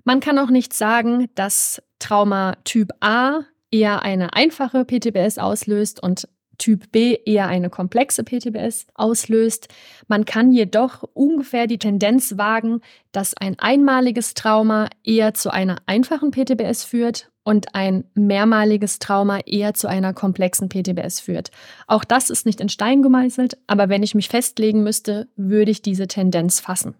Man 0.03 0.19
kann 0.19 0.39
auch 0.39 0.49
nicht 0.49 0.73
sagen, 0.73 1.27
dass 1.35 1.83
Trauma 1.99 2.55
Typ 2.63 2.91
A 3.01 3.41
eher 3.71 4.01
eine 4.01 4.33
einfache 4.33 4.85
PTBS 4.85 5.37
auslöst 5.37 6.01
und 6.01 6.27
Typ 6.57 6.91
B 6.91 7.17
eher 7.25 7.47
eine 7.47 7.69
komplexe 7.69 8.23
PTBS 8.23 8.87
auslöst. 8.95 9.67
Man 10.07 10.25
kann 10.25 10.51
jedoch 10.51 11.03
ungefähr 11.13 11.67
die 11.67 11.77
Tendenz 11.77 12.37
wagen, 12.37 12.81
dass 13.11 13.35
ein 13.35 13.57
einmaliges 13.59 14.33
Trauma 14.33 14.89
eher 15.03 15.33
zu 15.33 15.51
einer 15.51 15.77
einfachen 15.85 16.31
PTBS 16.31 16.83
führt 16.83 17.31
und 17.43 17.75
ein 17.75 18.03
mehrmaliges 18.13 18.99
Trauma 18.99 19.39
eher 19.45 19.73
zu 19.73 19.87
einer 19.87 20.13
komplexen 20.13 20.67
PTBS 20.67 21.19
führt. 21.21 21.51
Auch 21.87 22.03
das 22.03 22.29
ist 22.29 22.45
nicht 22.45 22.59
in 22.59 22.69
Stein 22.69 23.01
gemeißelt, 23.01 23.57
aber 23.67 23.87
wenn 23.87 24.03
ich 24.03 24.15
mich 24.15 24.27
festlegen 24.27 24.83
müsste, 24.83 25.29
würde 25.37 25.71
ich 25.71 25.81
diese 25.81 26.07
Tendenz 26.07 26.59
fassen. 26.59 26.95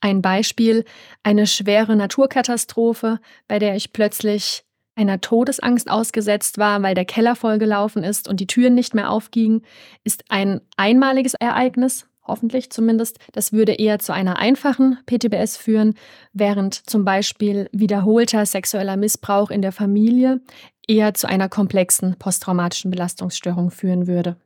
Ein 0.00 0.22
Beispiel, 0.22 0.84
eine 1.22 1.46
schwere 1.46 1.94
Naturkatastrophe, 1.94 3.20
bei 3.46 3.60
der 3.60 3.76
ich 3.76 3.92
plötzlich 3.92 4.64
einer 4.94 5.20
Todesangst 5.20 5.90
ausgesetzt 5.90 6.58
war, 6.58 6.82
weil 6.82 6.94
der 6.94 7.04
Keller 7.04 7.36
vollgelaufen 7.36 8.04
ist 8.04 8.28
und 8.28 8.40
die 8.40 8.46
Türen 8.46 8.74
nicht 8.74 8.94
mehr 8.94 9.10
aufgingen, 9.10 9.62
ist 10.04 10.24
ein 10.28 10.60
einmaliges 10.76 11.34
Ereignis, 11.34 12.06
hoffentlich 12.24 12.70
zumindest. 12.70 13.18
Das 13.32 13.52
würde 13.52 13.72
eher 13.72 13.98
zu 13.98 14.12
einer 14.12 14.38
einfachen 14.38 14.98
PTBS 15.06 15.56
führen, 15.56 15.94
während 16.32 16.74
zum 16.74 17.04
Beispiel 17.04 17.68
wiederholter 17.72 18.46
sexueller 18.46 18.96
Missbrauch 18.96 19.50
in 19.50 19.62
der 19.62 19.72
Familie 19.72 20.40
eher 20.86 21.14
zu 21.14 21.28
einer 21.28 21.48
komplexen 21.48 22.16
posttraumatischen 22.18 22.90
Belastungsstörung 22.90 23.70
führen 23.70 24.06
würde. 24.06 24.36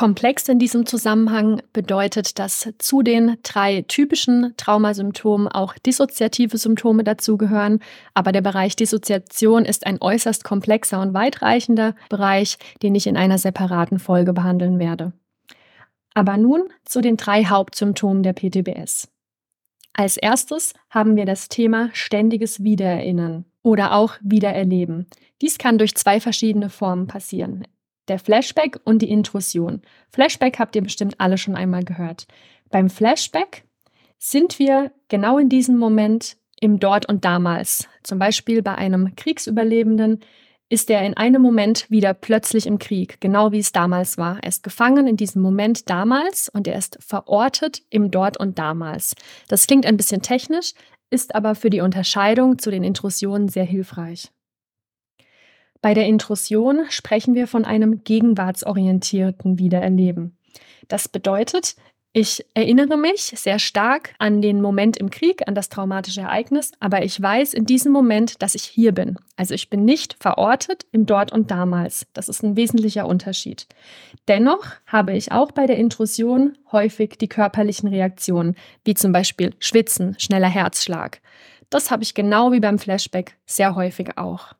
Komplex 0.00 0.48
in 0.48 0.58
diesem 0.58 0.86
Zusammenhang 0.86 1.60
bedeutet, 1.74 2.38
dass 2.38 2.72
zu 2.78 3.02
den 3.02 3.36
drei 3.42 3.82
typischen 3.86 4.54
Traumasymptomen 4.56 5.46
auch 5.46 5.74
dissoziative 5.74 6.56
Symptome 6.56 7.04
dazugehören. 7.04 7.80
Aber 8.14 8.32
der 8.32 8.40
Bereich 8.40 8.76
Dissoziation 8.76 9.66
ist 9.66 9.86
ein 9.86 9.98
äußerst 10.00 10.42
komplexer 10.42 11.02
und 11.02 11.12
weitreichender 11.12 11.94
Bereich, 12.08 12.56
den 12.82 12.94
ich 12.94 13.06
in 13.06 13.18
einer 13.18 13.36
separaten 13.36 13.98
Folge 13.98 14.32
behandeln 14.32 14.78
werde. 14.78 15.12
Aber 16.14 16.38
nun 16.38 16.70
zu 16.86 17.02
den 17.02 17.18
drei 17.18 17.44
Hauptsymptomen 17.44 18.22
der 18.22 18.32
PTBS. 18.32 19.06
Als 19.92 20.16
erstes 20.16 20.72
haben 20.88 21.14
wir 21.14 21.26
das 21.26 21.50
Thema 21.50 21.90
ständiges 21.92 22.64
Wiedererinnern 22.64 23.44
oder 23.62 23.92
auch 23.92 24.14
Wiedererleben. 24.22 25.08
Dies 25.42 25.58
kann 25.58 25.76
durch 25.76 25.94
zwei 25.94 26.20
verschiedene 26.20 26.70
Formen 26.70 27.06
passieren 27.06 27.66
der 28.10 28.18
Flashback 28.18 28.78
und 28.84 29.00
die 29.00 29.10
Intrusion. 29.10 29.80
Flashback 30.10 30.58
habt 30.58 30.76
ihr 30.76 30.82
bestimmt 30.82 31.14
alle 31.18 31.38
schon 31.38 31.54
einmal 31.54 31.84
gehört. 31.84 32.26
Beim 32.68 32.90
Flashback 32.90 33.64
sind 34.18 34.58
wir 34.58 34.92
genau 35.08 35.38
in 35.38 35.48
diesem 35.48 35.78
Moment 35.78 36.36
im 36.60 36.78
Dort 36.78 37.08
und 37.08 37.24
Damals. 37.24 37.88
Zum 38.02 38.18
Beispiel 38.18 38.62
bei 38.62 38.74
einem 38.74 39.14
Kriegsüberlebenden 39.16 40.20
ist 40.68 40.90
er 40.90 41.04
in 41.04 41.16
einem 41.16 41.42
Moment 41.42 41.90
wieder 41.90 42.14
plötzlich 42.14 42.66
im 42.66 42.78
Krieg, 42.78 43.20
genau 43.20 43.50
wie 43.50 43.58
es 43.58 43.72
damals 43.72 44.18
war. 44.18 44.38
Er 44.42 44.48
ist 44.48 44.62
gefangen 44.62 45.06
in 45.06 45.16
diesem 45.16 45.42
Moment 45.42 45.88
damals 45.88 46.48
und 46.48 46.68
er 46.68 46.76
ist 46.76 46.98
verortet 47.00 47.82
im 47.90 48.10
Dort 48.10 48.38
und 48.38 48.58
Damals. 48.58 49.14
Das 49.48 49.66
klingt 49.66 49.86
ein 49.86 49.96
bisschen 49.96 50.22
technisch, 50.22 50.74
ist 51.10 51.34
aber 51.34 51.54
für 51.54 51.70
die 51.70 51.80
Unterscheidung 51.80 52.58
zu 52.58 52.70
den 52.70 52.84
Intrusionen 52.84 53.48
sehr 53.48 53.64
hilfreich. 53.64 54.30
Bei 55.82 55.94
der 55.94 56.06
Intrusion 56.06 56.82
sprechen 56.90 57.34
wir 57.34 57.46
von 57.46 57.64
einem 57.64 58.04
gegenwartsorientierten 58.04 59.58
Wiedererleben. 59.58 60.36
Das 60.88 61.08
bedeutet, 61.08 61.76
ich 62.12 62.44
erinnere 62.54 62.96
mich 62.96 63.20
sehr 63.36 63.60
stark 63.60 64.14
an 64.18 64.42
den 64.42 64.60
Moment 64.60 64.96
im 64.96 65.10
Krieg, 65.10 65.46
an 65.46 65.54
das 65.54 65.68
traumatische 65.68 66.22
Ereignis, 66.22 66.72
aber 66.80 67.04
ich 67.04 67.22
weiß 67.22 67.54
in 67.54 67.66
diesem 67.66 67.92
Moment, 67.92 68.42
dass 68.42 68.56
ich 68.56 68.64
hier 68.64 68.90
bin. 68.90 69.16
Also 69.36 69.54
ich 69.54 69.70
bin 69.70 69.84
nicht 69.84 70.16
verortet 70.18 70.86
im 70.90 71.06
Dort 71.06 71.30
und 71.30 71.52
damals. 71.52 72.08
Das 72.12 72.28
ist 72.28 72.42
ein 72.42 72.56
wesentlicher 72.56 73.06
Unterschied. 73.06 73.68
Dennoch 74.26 74.66
habe 74.86 75.16
ich 75.16 75.30
auch 75.30 75.52
bei 75.52 75.66
der 75.66 75.76
Intrusion 75.76 76.58
häufig 76.72 77.16
die 77.16 77.28
körperlichen 77.28 77.88
Reaktionen, 77.88 78.56
wie 78.84 78.94
zum 78.94 79.12
Beispiel 79.12 79.54
Schwitzen, 79.60 80.18
schneller 80.18 80.48
Herzschlag. 80.48 81.20
Das 81.70 81.92
habe 81.92 82.02
ich 82.02 82.14
genau 82.14 82.50
wie 82.50 82.60
beim 82.60 82.80
Flashback 82.80 83.36
sehr 83.46 83.76
häufig 83.76 84.18
auch. 84.18 84.54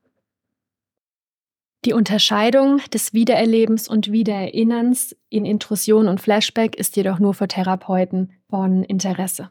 Die 1.87 1.95
Unterscheidung 1.95 2.83
des 2.93 3.15
Wiedererlebens 3.15 3.89
und 3.89 4.13
Wiedererinnerns 4.13 5.17
in 5.31 5.47
Intrusion 5.47 6.09
und 6.09 6.21
Flashback 6.21 6.77
ist 6.77 6.95
jedoch 6.97 7.19
nur 7.19 7.33
für 7.33 7.49
Therapeuten 7.49 8.33
von 8.51 8.85
Interesse. 8.85 9.51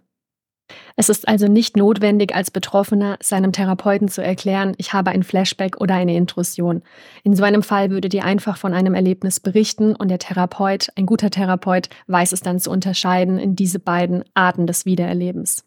Es 0.95 1.09
ist 1.09 1.27
also 1.27 1.47
nicht 1.47 1.75
notwendig, 1.75 2.35
als 2.35 2.51
Betroffener 2.51 3.17
seinem 3.19 3.51
Therapeuten 3.51 4.07
zu 4.07 4.21
erklären, 4.21 4.75
ich 4.77 4.93
habe 4.93 5.09
ein 5.09 5.23
Flashback 5.23 5.81
oder 5.81 5.95
eine 5.95 6.15
Intrusion. 6.15 6.83
In 7.23 7.35
so 7.35 7.43
einem 7.43 7.63
Fall 7.63 7.89
würdet 7.89 8.13
ihr 8.13 8.23
einfach 8.23 8.57
von 8.57 8.75
einem 8.75 8.93
Erlebnis 8.93 9.39
berichten 9.39 9.95
und 9.95 10.09
der 10.09 10.19
Therapeut, 10.19 10.89
ein 10.95 11.07
guter 11.07 11.31
Therapeut, 11.31 11.89
weiß 12.05 12.33
es 12.33 12.41
dann 12.41 12.59
zu 12.59 12.69
unterscheiden 12.69 13.39
in 13.39 13.55
diese 13.55 13.79
beiden 13.79 14.23
Arten 14.35 14.67
des 14.67 14.85
Wiedererlebens. 14.85 15.65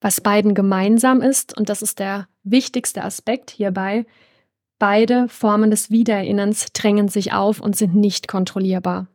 Was 0.00 0.20
beiden 0.20 0.54
gemeinsam 0.54 1.20
ist, 1.20 1.58
und 1.58 1.68
das 1.68 1.82
ist 1.82 1.98
der 1.98 2.28
wichtigste 2.44 3.02
Aspekt 3.02 3.50
hierbei, 3.50 4.06
Beide 4.80 5.28
Formen 5.28 5.70
des 5.70 5.90
Wiedererinnerns 5.90 6.72
drängen 6.72 7.08
sich 7.08 7.34
auf 7.34 7.60
und 7.60 7.76
sind 7.76 7.94
nicht 7.94 8.28
kontrollierbar. 8.28 9.08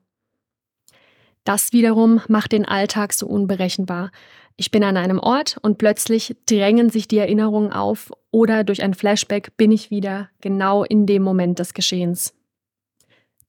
Das 1.43 1.73
wiederum 1.73 2.21
macht 2.27 2.51
den 2.51 2.65
Alltag 2.65 3.13
so 3.13 3.25
unberechenbar. 3.25 4.11
Ich 4.57 4.69
bin 4.69 4.83
an 4.83 4.95
einem 4.95 5.17
Ort 5.17 5.57
und 5.63 5.79
plötzlich 5.79 6.35
drängen 6.45 6.91
sich 6.91 7.07
die 7.07 7.17
Erinnerungen 7.17 7.73
auf 7.73 8.11
oder 8.29 8.63
durch 8.63 8.83
ein 8.83 8.93
Flashback 8.93 9.57
bin 9.57 9.71
ich 9.71 9.89
wieder 9.89 10.29
genau 10.39 10.83
in 10.83 11.07
dem 11.07 11.23
Moment 11.23 11.57
des 11.57 11.73
Geschehens. 11.73 12.35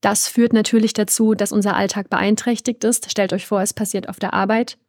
Das 0.01 0.27
führt 0.27 0.53
natürlich 0.53 0.93
dazu, 0.93 1.35
dass 1.35 1.51
unser 1.51 1.75
Alltag 1.75 2.09
beeinträchtigt 2.09 2.83
ist. 2.83 3.11
Stellt 3.11 3.31
euch 3.31 3.45
vor, 3.45 3.61
es 3.61 3.75
passiert 3.75 4.09
auf 4.09 4.17
der 4.17 4.33
Arbeit 4.33 4.79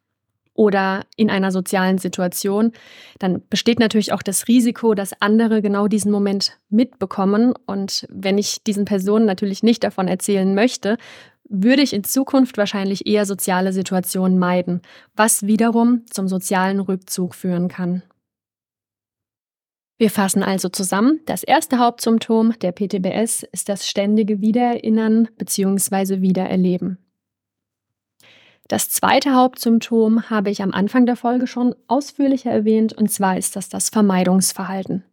oder 0.59 1.07
in 1.17 1.31
einer 1.31 1.53
sozialen 1.53 1.99
Situation, 1.99 2.73
dann 3.21 3.41
besteht 3.49 3.79
natürlich 3.79 4.13
auch 4.13 4.23
das 4.23 4.49
Risiko, 4.49 4.95
dass 4.95 5.23
andere 5.23 5.63
genau 5.63 5.87
diesen 5.87 6.11
Moment 6.11 6.59
mitbekommen. 6.69 7.55
Und 7.67 8.09
wenn 8.11 8.39
ich 8.39 8.65
diesen 8.65 8.85
Personen 8.85 9.25
natürlich 9.25 9.63
nicht 9.63 9.85
davon 9.85 10.09
erzählen 10.09 10.53
möchte, 10.57 10.99
würde 11.49 11.83
ich 11.83 11.93
in 11.93 12.03
Zukunft 12.03 12.59
wahrscheinlich 12.59 13.07
eher 13.07 13.25
soziale 13.25 13.73
Situationen 13.73 14.41
meiden, 14.41 14.83
was 15.15 15.47
wiederum 15.47 16.05
zum 16.11 16.27
sozialen 16.27 16.81
Rückzug 16.81 17.37
führen 17.37 17.69
kann. 17.69 18.03
Wir 19.97 20.11
fassen 20.11 20.43
also 20.43 20.69
zusammen. 20.69 21.21
Das 21.27 21.45
erste 21.45 21.79
Hauptsymptom 21.79 22.59
der 22.59 22.73
PTBS 22.73 23.45
ist 23.53 23.69
das 23.69 23.89
ständige 23.89 24.41
Wiedererinnern 24.41 25.29
bzw. 25.39 26.21
Wiedererleben. 26.21 26.99
Das 28.69 28.91
zweite 28.91 29.35
Hauptsymptom 29.35 30.29
habe 30.29 30.51
ich 30.51 30.63
am 30.63 30.73
Anfang 30.73 31.07
der 31.07 31.17
Folge 31.17 31.47
schon 31.47 31.75
ausführlicher 31.87 32.51
erwähnt, 32.51 32.93
und 32.93 33.11
zwar 33.11 33.39
ist 33.39 33.57
das 33.57 33.71
das 33.71 33.89
Vermeidungsverhalten. 33.89 35.05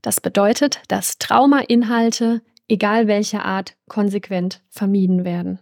Das 0.00 0.20
bedeutet, 0.20 0.80
dass 0.88 1.18
Traumainhalte, 1.18 2.40
egal 2.68 3.06
welcher 3.06 3.44
Art, 3.44 3.76
konsequent 3.88 4.62
vermieden 4.70 5.24
werden. 5.24 5.58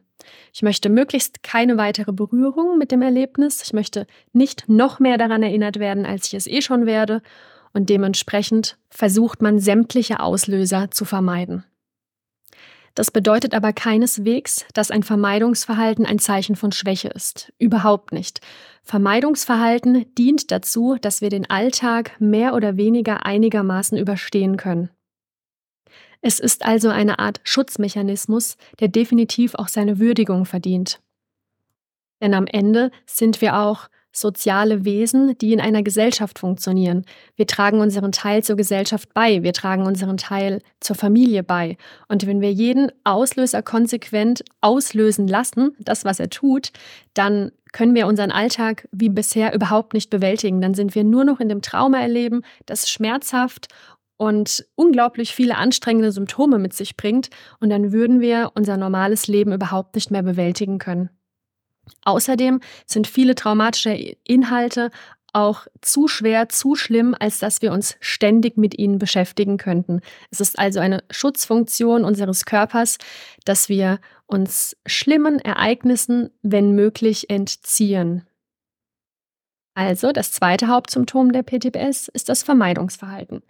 Ich 0.53 0.63
möchte 0.63 0.89
möglichst 0.89 1.43
keine 1.43 1.77
weitere 1.77 2.13
Berührung 2.13 2.79
mit 2.79 2.93
dem 2.93 3.03
Erlebnis. 3.03 3.63
Ich 3.63 3.73
möchte 3.73 4.07
nicht 4.33 4.69
noch 4.69 5.01
mehr 5.01 5.19
daran 5.19 5.43
erinnert 5.43 5.81
werden, 5.81 6.07
als 6.07 6.27
ich 6.27 6.35
es 6.35 6.47
eh 6.47 6.63
schon 6.63 6.87
werde. 6.87 7.21
Und 7.73 7.89
dementsprechend 7.89 8.79
versucht 8.91 9.43
man 9.43 9.59
sämtliche 9.59 10.21
Auslöser 10.21 10.91
zu 10.93 11.05
vermeiden. 11.05 11.65
Das 12.95 13.11
bedeutet 13.11 13.55
aber 13.55 13.73
keineswegs, 13.73 14.67
dass 14.75 14.91
ein 14.91 15.03
Vermeidungsverhalten 15.03 16.05
ein 16.05 16.19
Zeichen 16.19 16.57
von 16.57 16.73
Schwäche 16.73 17.09
ist. 17.09 17.53
Überhaupt 17.59 18.13
nicht. 18.13 18.41
Vermeidungsverhalten 18.83 20.13
dient 20.15 20.51
dazu, 20.51 20.97
dass 21.01 21.21
wir 21.21 21.31
den 21.31 21.49
Alltag 21.49 22.21
mehr 22.21 22.55
oder 22.55 22.77
weniger 22.77 23.25
einigermaßen 23.25 23.97
überstehen 23.97 24.57
können. 24.57 24.91
Es 26.21 26.39
ist 26.39 26.65
also 26.65 26.89
eine 26.89 27.19
Art 27.19 27.41
Schutzmechanismus, 27.45 28.57
der 28.79 28.89
definitiv 28.89 29.55
auch 29.55 29.69
seine 29.69 29.99
Würdigung 29.99 30.45
verdient. 30.45 31.01
Denn 32.21 32.35
am 32.35 32.47
Ende 32.47 32.93
sind 33.07 33.41
wir 33.41 33.57
auch 33.59 33.89
soziale 34.13 34.85
Wesen, 34.85 35.37
die 35.39 35.53
in 35.53 35.61
einer 35.61 35.83
Gesellschaft 35.83 36.39
funktionieren. 36.39 37.05
Wir 37.37 37.47
tragen 37.47 37.81
unseren 37.81 38.13
Teil 38.13 38.43
zur 38.43 38.57
Gesellschaft 38.57 39.13
bei, 39.15 39.43
wir 39.43 39.53
tragen 39.53 39.87
unseren 39.87 40.17
Teil 40.17 40.61
zur 40.81 40.97
Familie 40.97 41.43
bei. 41.43 41.77
Und 42.09 42.27
wenn 42.27 42.41
wir 42.41 42.53
jeden 42.53 42.93
Auslöser 43.05 43.63
konsequent 43.63 44.45
auslösen 44.61 45.27
lassen, 45.27 45.75
das, 45.79 46.05
was 46.05 46.21
er 46.21 46.31
tut, 46.31 46.73
dann 47.15 47.53
können 47.73 47.95
wir 47.95 48.07
unseren 48.07 48.31
Alltag 48.31 48.87
wie 48.93 49.09
bisher 49.09 49.55
überhaupt 49.55 49.95
nicht 49.95 50.11
bewältigen. 50.11 50.61
Dann 50.61 50.75
sind 50.75 50.95
wir 50.95 51.05
nur 51.05 51.25
noch 51.25 51.41
in 51.41 51.49
dem 51.49 51.63
Trauma 51.63 52.01
erleben, 52.01 52.43
das 52.67 52.91
schmerzhaft 52.91 53.69
und 54.19 54.67
unglaublich 54.75 55.35
viele 55.35 55.57
anstrengende 55.57 56.13
Symptome 56.13 56.59
mit 56.59 56.75
sich 56.75 56.97
bringt. 56.97 57.31
Und 57.61 57.71
dann 57.71 57.93
würden 57.93 58.21
wir 58.21 58.53
unser 58.55 58.77
normales 58.77 59.27
Leben 59.27 59.53
überhaupt 59.53 59.95
nicht 59.95 60.11
mehr 60.11 60.23
bewältigen 60.23 60.79
können. 60.79 61.11
Außerdem 62.05 62.61
sind 62.87 63.07
viele 63.07 63.35
traumatische 63.35 64.17
Inhalte 64.25 64.91
auch 65.33 65.67
zu 65.81 66.09
schwer, 66.09 66.49
zu 66.49 66.75
schlimm, 66.75 67.17
als 67.19 67.39
dass 67.39 67.63
wir 67.63 67.73
uns 67.73 67.97
ständig 68.01 68.57
mit 68.59 68.79
ihnen 68.79 68.99
beschäftigen 68.99 69.57
könnten. 69.57 70.01
Es 70.31 70.41
ist 70.41 70.59
also 70.59 70.81
eine 70.81 71.03
Schutzfunktion 71.11 72.05
unseres 72.05 72.45
Körpers, 72.45 72.99
dass 73.45 73.69
wir 73.69 73.99
uns 74.27 74.77
schlimmen 74.87 75.39
Ereignissen, 75.39 76.31
wenn 76.43 76.73
möglich, 76.75 77.31
entziehen. 77.31 78.27
Also 79.75 80.13
das 80.13 80.33
zweite 80.33 80.69
Hauptsymptom 80.69 81.33
der 81.33 81.43
PTBS 81.43 82.09
ist 82.09 82.29
das 82.29 82.43
Vermeidungsverhalten. 82.43 83.43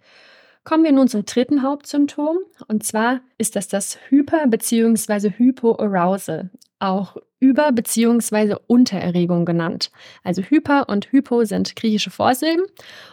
Kommen 0.63 0.85
wir 0.85 0.93
nun 0.93 1.09
zum 1.09 1.25
dritten 1.25 1.61
Hauptsymptom, 1.61 2.37
und 2.69 2.85
zwar 2.85 3.19
ist 3.37 3.57
das 3.57 3.67
das 3.67 3.97
Hyper- 4.09 4.47
bzw. 4.47 5.31
Hypoarousal, 5.31 6.49
auch 6.79 7.17
Über- 7.43 7.73
bzw. 7.73 8.55
Untererregung 8.67 9.43
genannt. 9.43 9.91
Also 10.23 10.41
Hyper 10.41 10.87
und 10.87 11.11
Hypo 11.11 11.43
sind 11.43 11.75
griechische 11.75 12.09
Vorsilben 12.09 12.65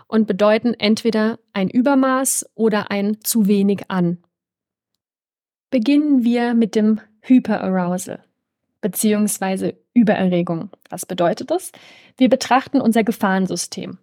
und 0.07 0.29
bedeuten 0.29 0.73
entweder 0.75 1.41
ein 1.53 1.69
Übermaß 1.69 2.49
oder 2.55 2.93
ein 2.93 3.19
zu 3.25 3.49
wenig 3.49 3.91
an. 3.91 4.19
Beginnen 5.71 6.23
wir 6.23 6.55
mit 6.55 6.77
dem 6.77 7.01
Hyperarousal 7.23 8.23
bzw. 8.83 9.75
Übererregung. 9.95 10.71
Was 10.89 11.07
bedeutet 11.07 11.51
das? 11.51 11.73
Wir 12.17 12.29
betrachten 12.29 12.81
unser 12.81 13.03
Gefahrensystem. 13.03 13.99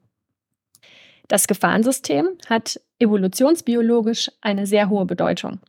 Das 1.30 1.48
Gefahrensystem 1.48 2.28
hat 2.50 2.82
evolutionsbiologisch 3.00 4.30
eine 4.42 4.68
sehr 4.68 4.90
hohe 4.90 5.06
Bedeutung. 5.06 5.62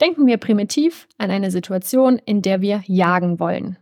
Denken 0.00 0.26
wir 0.26 0.38
primitiv 0.38 1.06
an 1.18 1.30
eine 1.30 1.50
Situation, 1.50 2.18
in 2.24 2.40
der 2.40 2.62
wir 2.62 2.82
jagen 2.86 3.38
wollen. 3.38 3.76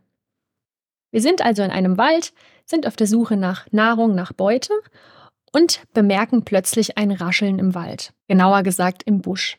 Wir 1.11 1.23
sind 1.23 1.43
also 1.43 1.63
in 1.63 1.71
einem 1.71 1.97
Wald, 1.97 2.33
sind 2.65 2.87
auf 2.87 2.97
der 2.97 3.07
Suche 3.07 3.37
nach 3.37 3.67
Nahrung, 3.71 4.15
nach 4.15 4.33
Beute 4.33 4.73
und 5.53 5.83
bemerken 5.95 6.45
plötzlich 6.45 6.99
ein 6.99 7.11
Rascheln 7.11 7.59
im 7.59 7.75
Wald, 7.75 8.13
genauer 8.27 8.63
gesagt 8.63 9.03
im 9.05 9.23
Busch. 9.23 9.59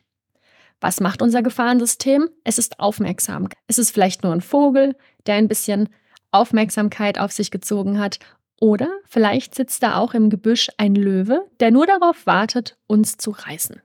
Was 0.80 1.00
macht 1.00 1.20
unser 1.20 1.42
Gefahrensystem? 1.42 2.28
Es 2.44 2.58
ist 2.58 2.80
aufmerksam. 2.80 3.48
Es 3.66 3.78
ist 3.78 3.90
vielleicht 3.90 4.22
nur 4.22 4.32
ein 4.32 4.40
Vogel, 4.40 4.96
der 5.26 5.34
ein 5.34 5.48
bisschen 5.48 5.88
Aufmerksamkeit 6.30 7.18
auf 7.18 7.32
sich 7.32 7.50
gezogen 7.50 7.98
hat 7.98 8.18
oder 8.60 8.90
vielleicht 9.06 9.54
sitzt 9.54 9.82
da 9.82 9.96
auch 9.96 10.14
im 10.14 10.30
Gebüsch 10.30 10.68
ein 10.76 10.94
Löwe, 10.94 11.46
der 11.58 11.70
nur 11.70 11.86
darauf 11.86 12.26
wartet, 12.26 12.78
uns 12.86 13.16
zu 13.16 13.30
reißen. 13.30 13.82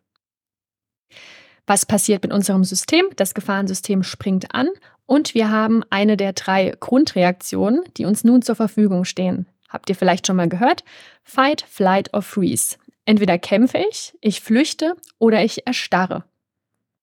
Was 1.65 1.85
passiert 1.85 2.21
mit 2.23 2.31
unserem 2.31 2.63
System? 2.63 3.05
Das 3.15 3.33
Gefahrensystem 3.33 4.03
springt 4.03 4.53
an 4.53 4.67
und 5.05 5.33
wir 5.33 5.49
haben 5.49 5.83
eine 5.89 6.17
der 6.17 6.33
drei 6.33 6.73
Grundreaktionen, 6.79 7.83
die 7.97 8.05
uns 8.05 8.23
nun 8.23 8.41
zur 8.41 8.55
Verfügung 8.55 9.05
stehen. 9.05 9.47
Habt 9.69 9.89
ihr 9.89 9.95
vielleicht 9.95 10.25
schon 10.27 10.35
mal 10.35 10.49
gehört? 10.49 10.83
Fight, 11.23 11.65
Flight 11.67 12.13
or 12.13 12.21
Freeze. 12.21 12.77
Entweder 13.05 13.37
kämpfe 13.37 13.83
ich, 13.89 14.15
ich 14.21 14.41
flüchte 14.41 14.95
oder 15.19 15.43
ich 15.43 15.67
erstarre. 15.67 16.23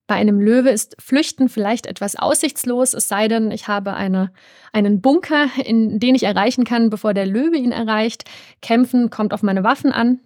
Bei 0.08 0.16
einem 0.16 0.40
Löwe 0.40 0.70
ist 0.70 0.96
Flüchten 1.00 1.48
vielleicht 1.48 1.86
etwas 1.86 2.16
aussichtslos, 2.16 2.92
es 2.92 3.08
sei 3.08 3.28
denn, 3.28 3.50
ich 3.50 3.68
habe 3.68 3.94
eine, 3.94 4.32
einen 4.72 5.00
Bunker, 5.00 5.46
in 5.64 6.00
den 6.00 6.14
ich 6.14 6.24
erreichen 6.24 6.64
kann, 6.64 6.90
bevor 6.90 7.14
der 7.14 7.24
Löwe 7.24 7.56
ihn 7.56 7.72
erreicht. 7.72 8.24
Kämpfen 8.60 9.10
kommt 9.10 9.32
auf 9.32 9.42
meine 9.42 9.64
Waffen 9.64 9.92
an. 9.92 10.20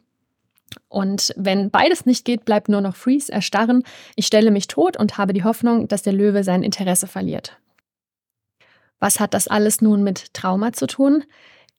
Und 0.89 1.33
wenn 1.37 1.71
beides 1.71 2.07
nicht 2.07 2.25
geht, 2.25 2.45
bleibt 2.45 2.69
nur 2.69 2.81
noch 2.81 2.97
Freeze, 2.97 3.31
erstarren. 3.31 3.83
Ich 4.17 4.27
stelle 4.27 4.51
mich 4.51 4.67
tot 4.67 4.97
und 4.97 5.19
habe 5.19 5.33
die 5.33 5.45
Hoffnung, 5.45 5.89
dass 5.89 6.03
der 6.03 6.13
Löwe 6.13 6.43
sein 6.43 6.63
Interesse 6.63 7.07
verliert. 7.07 7.59
Was 8.99 9.21
hat 9.21 9.35
das 9.35 9.49
alles 9.49 9.81
nun 9.83 10.03
mit 10.03 10.33
Trauma 10.35 10.73
zu 10.73 10.87
tun? 10.87 11.25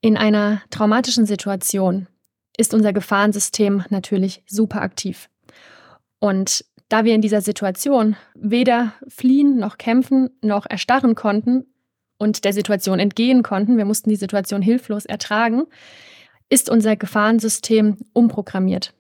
In 0.02 0.18
einer 0.18 0.62
traumatischen 0.70 1.26
Situation 1.26 2.08
ist 2.58 2.74
unser 2.74 2.94
Gefahrensystem 2.94 3.84
natürlich 3.90 4.44
super 4.48 4.82
aktiv. 4.82 5.30
Und 6.20 6.66
da 6.90 7.04
wir 7.04 7.14
in 7.14 7.22
dieser 7.22 7.42
Situation 7.42 8.16
weder 8.34 8.94
fliehen 9.08 9.58
noch 9.58 9.78
kämpfen 9.78 10.30
noch 10.42 10.66
erstarren 10.70 11.16
konnten 11.16 11.66
und 12.18 12.46
der 12.46 12.54
Situation 12.54 13.00
entgehen 13.00 13.44
konnten, 13.44 13.78
wir 13.78 13.86
mussten 13.86 14.10
die 14.10 14.16
Situation 14.16 14.62
hilflos 14.62 15.06
ertragen, 15.06 15.64
ist 16.50 16.70
unser 16.70 16.96
Gefahrensystem 16.96 17.98
umprogrammiert. 18.14 18.94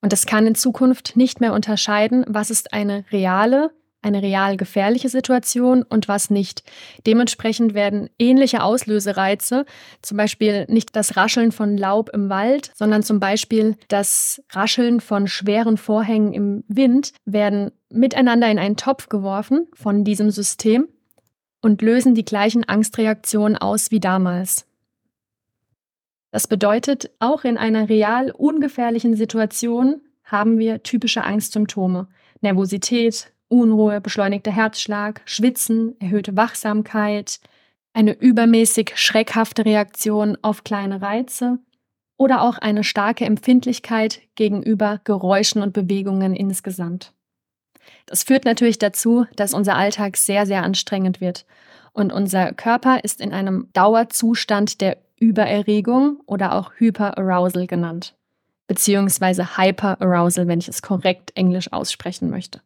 Und 0.00 0.12
es 0.12 0.26
kann 0.26 0.46
in 0.46 0.56
Zukunft 0.56 1.16
nicht 1.16 1.40
mehr 1.40 1.52
unterscheiden, 1.52 2.24
was 2.26 2.50
ist 2.50 2.72
eine 2.72 3.04
reale 3.12 3.70
eine 4.02 4.22
real 4.22 4.56
gefährliche 4.56 5.08
Situation 5.08 5.82
und 5.82 6.08
was 6.08 6.28
nicht. 6.30 6.62
Dementsprechend 7.06 7.74
werden 7.74 8.10
ähnliche 8.18 8.62
Auslösereize, 8.62 9.64
zum 10.02 10.16
Beispiel 10.16 10.66
nicht 10.68 10.94
das 10.94 11.16
Rascheln 11.16 11.52
von 11.52 11.76
Laub 11.76 12.10
im 12.12 12.28
Wald, 12.28 12.72
sondern 12.74 13.02
zum 13.02 13.20
Beispiel 13.20 13.76
das 13.88 14.42
Rascheln 14.50 15.00
von 15.00 15.28
schweren 15.28 15.76
Vorhängen 15.76 16.32
im 16.32 16.64
Wind, 16.68 17.12
werden 17.24 17.70
miteinander 17.88 18.50
in 18.50 18.58
einen 18.58 18.76
Topf 18.76 19.08
geworfen 19.08 19.68
von 19.74 20.04
diesem 20.04 20.30
System 20.30 20.88
und 21.60 21.80
lösen 21.80 22.14
die 22.14 22.24
gleichen 22.24 22.68
Angstreaktionen 22.68 23.56
aus 23.56 23.90
wie 23.90 24.00
damals. 24.00 24.66
Das 26.32 26.48
bedeutet, 26.48 27.10
auch 27.18 27.44
in 27.44 27.58
einer 27.58 27.88
real 27.88 28.30
ungefährlichen 28.30 29.14
Situation 29.14 30.00
haben 30.24 30.58
wir 30.58 30.82
typische 30.82 31.24
Angstsymptome. 31.24 32.08
Nervosität, 32.40 33.32
Unruhe, 33.52 34.00
beschleunigter 34.00 34.50
Herzschlag, 34.50 35.20
Schwitzen, 35.26 35.94
erhöhte 36.00 36.36
Wachsamkeit, 36.36 37.38
eine 37.92 38.12
übermäßig 38.14 38.92
schreckhafte 38.94 39.66
Reaktion 39.66 40.38
auf 40.40 40.64
kleine 40.64 41.02
Reize 41.02 41.58
oder 42.16 42.40
auch 42.40 42.56
eine 42.58 42.82
starke 42.82 43.26
Empfindlichkeit 43.26 44.22
gegenüber 44.36 45.00
Geräuschen 45.04 45.60
und 45.60 45.74
Bewegungen 45.74 46.34
insgesamt. 46.34 47.12
Das 48.06 48.22
führt 48.22 48.46
natürlich 48.46 48.78
dazu, 48.78 49.26
dass 49.36 49.52
unser 49.52 49.76
Alltag 49.76 50.16
sehr, 50.16 50.46
sehr 50.46 50.62
anstrengend 50.62 51.20
wird 51.20 51.44
und 51.92 52.10
unser 52.10 52.54
Körper 52.54 53.04
ist 53.04 53.20
in 53.20 53.32
einem 53.32 53.68
Dauerzustand 53.74 54.80
der 54.80 54.96
Übererregung 55.20 56.20
oder 56.24 56.54
auch 56.54 56.72
Hyperarousal 56.76 57.66
genannt, 57.66 58.14
beziehungsweise 58.66 59.58
Hyperarousal, 59.58 60.48
wenn 60.48 60.58
ich 60.58 60.68
es 60.68 60.80
korrekt 60.80 61.32
englisch 61.36 61.70
aussprechen 61.70 62.30
möchte. 62.30 62.62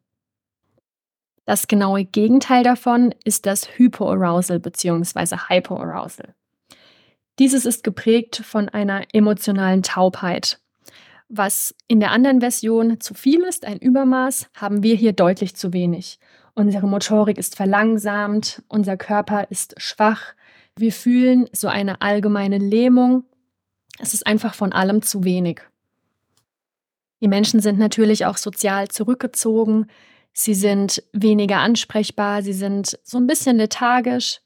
Das 1.46 1.68
genaue 1.68 2.04
Gegenteil 2.04 2.64
davon 2.64 3.14
ist 3.24 3.46
das 3.46 3.78
Hypoarousal 3.78 4.58
bzw. 4.58 5.36
Hypoarousal. 5.48 6.34
Dieses 7.38 7.64
ist 7.64 7.84
geprägt 7.84 8.42
von 8.44 8.68
einer 8.68 9.04
emotionalen 9.12 9.82
Taubheit. 9.82 10.58
Was 11.28 11.74
in 11.86 12.00
der 12.00 12.10
anderen 12.10 12.40
Version 12.40 13.00
zu 13.00 13.14
viel 13.14 13.42
ist, 13.42 13.64
ein 13.64 13.78
Übermaß, 13.78 14.48
haben 14.54 14.82
wir 14.82 14.96
hier 14.96 15.12
deutlich 15.12 15.54
zu 15.54 15.72
wenig. 15.72 16.18
Unsere 16.54 16.86
Motorik 16.86 17.38
ist 17.38 17.56
verlangsamt, 17.56 18.62
unser 18.68 18.96
Körper 18.96 19.50
ist 19.50 19.74
schwach, 19.80 20.34
wir 20.76 20.92
fühlen 20.92 21.48
so 21.52 21.68
eine 21.68 22.02
allgemeine 22.02 22.58
Lähmung. 22.58 23.24
Es 23.98 24.14
ist 24.14 24.26
einfach 24.26 24.54
von 24.54 24.72
allem 24.72 25.00
zu 25.00 25.24
wenig. 25.24 25.62
Die 27.22 27.28
Menschen 27.28 27.60
sind 27.60 27.78
natürlich 27.78 28.26
auch 28.26 28.36
sozial 28.36 28.88
zurückgezogen, 28.88 29.86
Sie 30.38 30.52
sind 30.54 31.02
weniger 31.14 31.60
ansprechbar, 31.60 32.42
sie 32.42 32.52
sind 32.52 32.98
so 33.02 33.16
ein 33.16 33.26
bisschen 33.26 33.56
lethargisch, 33.56 34.40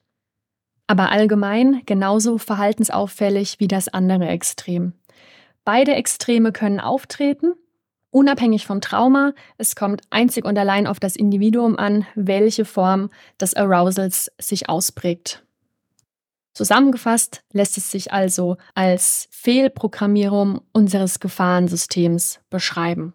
aber 0.86 1.10
allgemein 1.10 1.82
genauso 1.84 2.38
verhaltensauffällig 2.38 3.56
wie 3.58 3.66
das 3.66 3.88
andere 3.88 4.28
Extrem. 4.28 4.92
Beide 5.64 5.94
Extreme 5.94 6.52
können 6.52 6.78
auftreten 6.78 7.54
Unabhängig 8.12 8.66
vom 8.66 8.80
Trauma, 8.80 9.34
es 9.56 9.76
kommt 9.76 10.02
einzig 10.10 10.44
und 10.44 10.58
allein 10.58 10.88
auf 10.88 10.98
das 10.98 11.14
Individuum 11.14 11.76
an, 11.76 12.06
welche 12.16 12.64
Form 12.64 13.10
des 13.40 13.54
Arousals 13.54 14.32
sich 14.40 14.68
ausprägt. 14.68 15.44
Zusammengefasst 16.52 17.42
lässt 17.52 17.78
es 17.78 17.90
sich 17.90 18.12
also 18.12 18.56
als 18.74 19.28
Fehlprogrammierung 19.30 20.60
unseres 20.72 21.20
Gefahrensystems 21.20 22.40
beschreiben. 22.50 23.14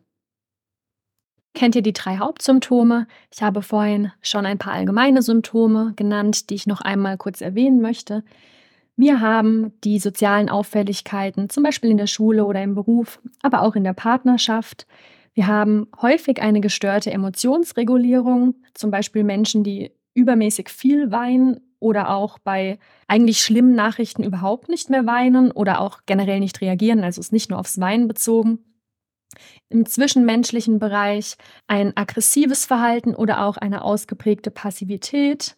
Kennt 1.55 1.73
ihr 1.73 1.81
die 1.81 1.93
drei 1.93 2.17
Hauptsymptome? 2.17 3.07
Ich 3.33 3.41
habe 3.41 3.61
vorhin 3.61 4.11
schon 4.21 4.45
ein 4.45 4.57
paar 4.57 4.73
allgemeine 4.73 5.21
Symptome 5.21 5.93
genannt, 5.95 6.49
die 6.49 6.55
ich 6.55 6.67
noch 6.67 6.81
einmal 6.81 7.17
kurz 7.17 7.39
erwähnen 7.39 7.81
möchte. 7.81 8.25
Wir 8.97 9.21
haben 9.21 9.71
die 9.85 9.99
sozialen 9.99 10.49
Auffälligkeiten, 10.49 11.49
zum 11.49 11.63
Beispiel 11.63 11.89
in 11.89 11.97
der 11.97 12.07
Schule 12.07 12.45
oder 12.45 12.61
im 12.61 12.75
Beruf, 12.75 13.21
aber 13.41 13.61
auch 13.61 13.75
in 13.75 13.85
der 13.85 13.93
Partnerschaft. 13.93 14.85
Wir 15.33 15.47
haben 15.47 15.87
häufig 16.01 16.41
eine 16.41 16.59
gestörte 16.59 17.11
Emotionsregulierung, 17.11 18.55
zum 18.73 18.91
Beispiel 18.91 19.23
Menschen, 19.23 19.63
die 19.63 19.91
übermäßig 20.13 20.67
viel 20.67 21.11
weinen 21.11 21.61
oder 21.79 22.09
auch 22.09 22.37
bei 22.37 22.79
eigentlich 23.07 23.39
schlimmen 23.39 23.75
Nachrichten 23.75 24.23
überhaupt 24.23 24.67
nicht 24.67 24.89
mehr 24.89 25.05
weinen 25.05 25.51
oder 25.51 25.79
auch 25.79 26.01
generell 26.05 26.41
nicht 26.41 26.59
reagieren, 26.59 27.01
also 27.03 27.21
ist 27.21 27.31
nicht 27.31 27.49
nur 27.49 27.59
aufs 27.59 27.79
Weinen 27.79 28.09
bezogen. 28.09 28.59
Im 29.69 29.85
zwischenmenschlichen 29.85 30.79
Bereich 30.79 31.35
ein 31.67 31.95
aggressives 31.95 32.65
Verhalten 32.65 33.15
oder 33.15 33.45
auch 33.45 33.57
eine 33.57 33.83
ausgeprägte 33.83 34.51
Passivität, 34.51 35.55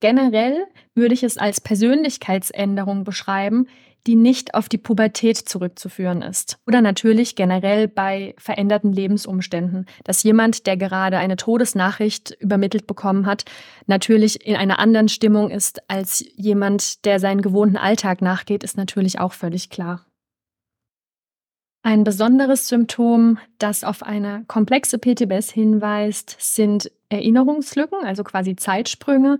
Generell 0.00 0.66
würde 0.94 1.14
ich 1.14 1.24
es 1.24 1.38
als 1.38 1.60
Persönlichkeitsänderung 1.60 3.02
beschreiben, 3.02 3.66
die 4.06 4.14
nicht 4.14 4.54
auf 4.54 4.68
die 4.68 4.78
Pubertät 4.78 5.36
zurückzuführen 5.36 6.22
ist. 6.22 6.58
Oder 6.66 6.80
natürlich 6.80 7.34
generell 7.34 7.88
bei 7.88 8.34
veränderten 8.38 8.92
Lebensumständen, 8.92 9.86
dass 10.04 10.22
jemand, 10.22 10.66
der 10.66 10.76
gerade 10.76 11.18
eine 11.18 11.36
Todesnachricht 11.36 12.30
übermittelt 12.40 12.86
bekommen 12.86 13.26
hat, 13.26 13.44
natürlich 13.86 14.46
in 14.46 14.56
einer 14.56 14.78
anderen 14.78 15.08
Stimmung 15.08 15.50
ist 15.50 15.90
als 15.90 16.24
jemand, 16.36 17.04
der 17.04 17.18
seinen 17.18 17.42
gewohnten 17.42 17.76
Alltag 17.76 18.22
nachgeht, 18.22 18.62
ist 18.62 18.76
natürlich 18.76 19.18
auch 19.18 19.32
völlig 19.32 19.68
klar. 19.68 20.07
Ein 21.82 22.04
besonderes 22.04 22.68
Symptom, 22.68 23.38
das 23.58 23.84
auf 23.84 24.02
eine 24.02 24.44
komplexe 24.46 24.98
PTBS 24.98 25.50
hinweist, 25.50 26.36
sind 26.38 26.90
Erinnerungslücken, 27.08 28.04
also 28.04 28.24
quasi 28.24 28.56
Zeitsprünge, 28.56 29.38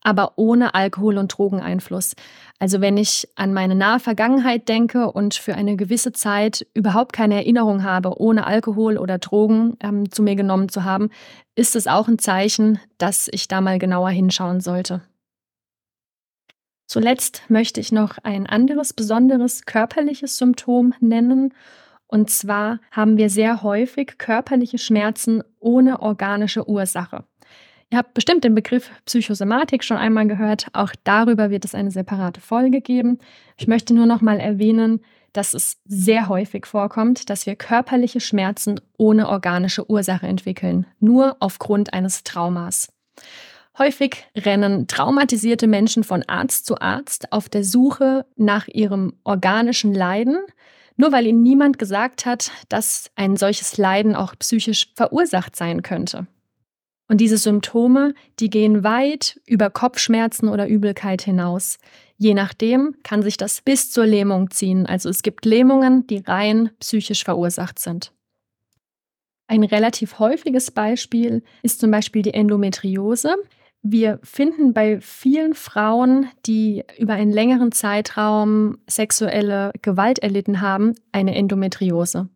aber 0.00 0.34
ohne 0.36 0.74
Alkohol- 0.74 1.18
und 1.18 1.36
Drogeneinfluss. 1.36 2.14
Also 2.58 2.80
wenn 2.80 2.96
ich 2.96 3.28
an 3.34 3.52
meine 3.52 3.74
nahe 3.74 4.00
Vergangenheit 4.00 4.68
denke 4.68 5.10
und 5.10 5.34
für 5.34 5.54
eine 5.54 5.76
gewisse 5.76 6.12
Zeit 6.12 6.66
überhaupt 6.74 7.12
keine 7.12 7.34
Erinnerung 7.34 7.82
habe, 7.82 8.20
ohne 8.20 8.46
Alkohol 8.46 8.98
oder 8.98 9.18
Drogen 9.18 9.76
ähm, 9.80 10.10
zu 10.10 10.22
mir 10.22 10.36
genommen 10.36 10.68
zu 10.68 10.84
haben, 10.84 11.10
ist 11.56 11.74
es 11.74 11.86
auch 11.86 12.06
ein 12.06 12.18
Zeichen, 12.18 12.78
dass 12.98 13.28
ich 13.32 13.48
da 13.48 13.60
mal 13.60 13.78
genauer 13.78 14.10
hinschauen 14.10 14.60
sollte. 14.60 15.02
Zuletzt 16.88 17.42
möchte 17.48 17.80
ich 17.80 17.92
noch 17.92 18.16
ein 18.22 18.46
anderes 18.46 18.94
besonderes 18.94 19.66
körperliches 19.66 20.38
Symptom 20.38 20.94
nennen. 21.00 21.52
Und 22.06 22.30
zwar 22.30 22.80
haben 22.90 23.18
wir 23.18 23.28
sehr 23.28 23.62
häufig 23.62 24.16
körperliche 24.16 24.78
Schmerzen 24.78 25.44
ohne 25.60 26.00
organische 26.00 26.66
Ursache. 26.66 27.24
Ihr 27.90 27.98
habt 27.98 28.14
bestimmt 28.14 28.42
den 28.42 28.54
Begriff 28.54 28.90
Psychosomatik 29.04 29.84
schon 29.84 29.98
einmal 29.98 30.26
gehört. 30.26 30.68
Auch 30.72 30.92
darüber 31.04 31.50
wird 31.50 31.66
es 31.66 31.74
eine 31.74 31.90
separate 31.90 32.40
Folge 32.40 32.80
geben. 32.80 33.18
Ich 33.58 33.66
möchte 33.66 33.92
nur 33.92 34.06
noch 34.06 34.22
mal 34.22 34.40
erwähnen, 34.40 35.00
dass 35.34 35.52
es 35.52 35.76
sehr 35.84 36.30
häufig 36.30 36.64
vorkommt, 36.64 37.28
dass 37.28 37.44
wir 37.44 37.54
körperliche 37.54 38.20
Schmerzen 38.20 38.80
ohne 38.96 39.28
organische 39.28 39.90
Ursache 39.90 40.26
entwickeln, 40.26 40.86
nur 41.00 41.36
aufgrund 41.40 41.92
eines 41.92 42.24
Traumas. 42.24 42.90
Häufig 43.78 44.24
rennen 44.36 44.88
traumatisierte 44.88 45.68
Menschen 45.68 46.02
von 46.02 46.24
Arzt 46.24 46.66
zu 46.66 46.80
Arzt 46.80 47.32
auf 47.32 47.48
der 47.48 47.62
Suche 47.62 48.26
nach 48.34 48.66
ihrem 48.66 49.14
organischen 49.22 49.94
Leiden, 49.94 50.38
nur 50.96 51.12
weil 51.12 51.28
ihnen 51.28 51.44
niemand 51.44 51.78
gesagt 51.78 52.26
hat, 52.26 52.50
dass 52.68 53.12
ein 53.14 53.36
solches 53.36 53.76
Leiden 53.76 54.16
auch 54.16 54.34
psychisch 54.36 54.88
verursacht 54.96 55.54
sein 55.54 55.82
könnte. 55.82 56.26
Und 57.06 57.20
diese 57.20 57.38
Symptome, 57.38 58.14
die 58.40 58.50
gehen 58.50 58.82
weit 58.82 59.40
über 59.46 59.70
Kopfschmerzen 59.70 60.48
oder 60.48 60.66
Übelkeit 60.66 61.22
hinaus. 61.22 61.78
Je 62.16 62.34
nachdem 62.34 62.96
kann 63.04 63.22
sich 63.22 63.36
das 63.36 63.62
bis 63.62 63.92
zur 63.92 64.06
Lähmung 64.06 64.50
ziehen. 64.50 64.86
Also 64.86 65.08
es 65.08 65.22
gibt 65.22 65.46
Lähmungen, 65.46 66.06
die 66.08 66.18
rein 66.18 66.70
psychisch 66.80 67.24
verursacht 67.24 67.78
sind. 67.78 68.12
Ein 69.46 69.62
relativ 69.62 70.18
häufiges 70.18 70.70
Beispiel 70.70 71.42
ist 71.62 71.80
zum 71.80 71.90
Beispiel 71.90 72.20
die 72.20 72.34
Endometriose. 72.34 73.36
Wir 73.82 74.18
finden 74.22 74.74
bei 74.74 75.00
vielen 75.00 75.54
Frauen, 75.54 76.28
die 76.46 76.84
über 76.98 77.14
einen 77.14 77.32
längeren 77.32 77.72
Zeitraum 77.72 78.78
sexuelle 78.88 79.72
Gewalt 79.82 80.18
erlitten 80.18 80.60
haben, 80.60 80.94
eine 81.12 81.34
Endometriose. 81.34 82.28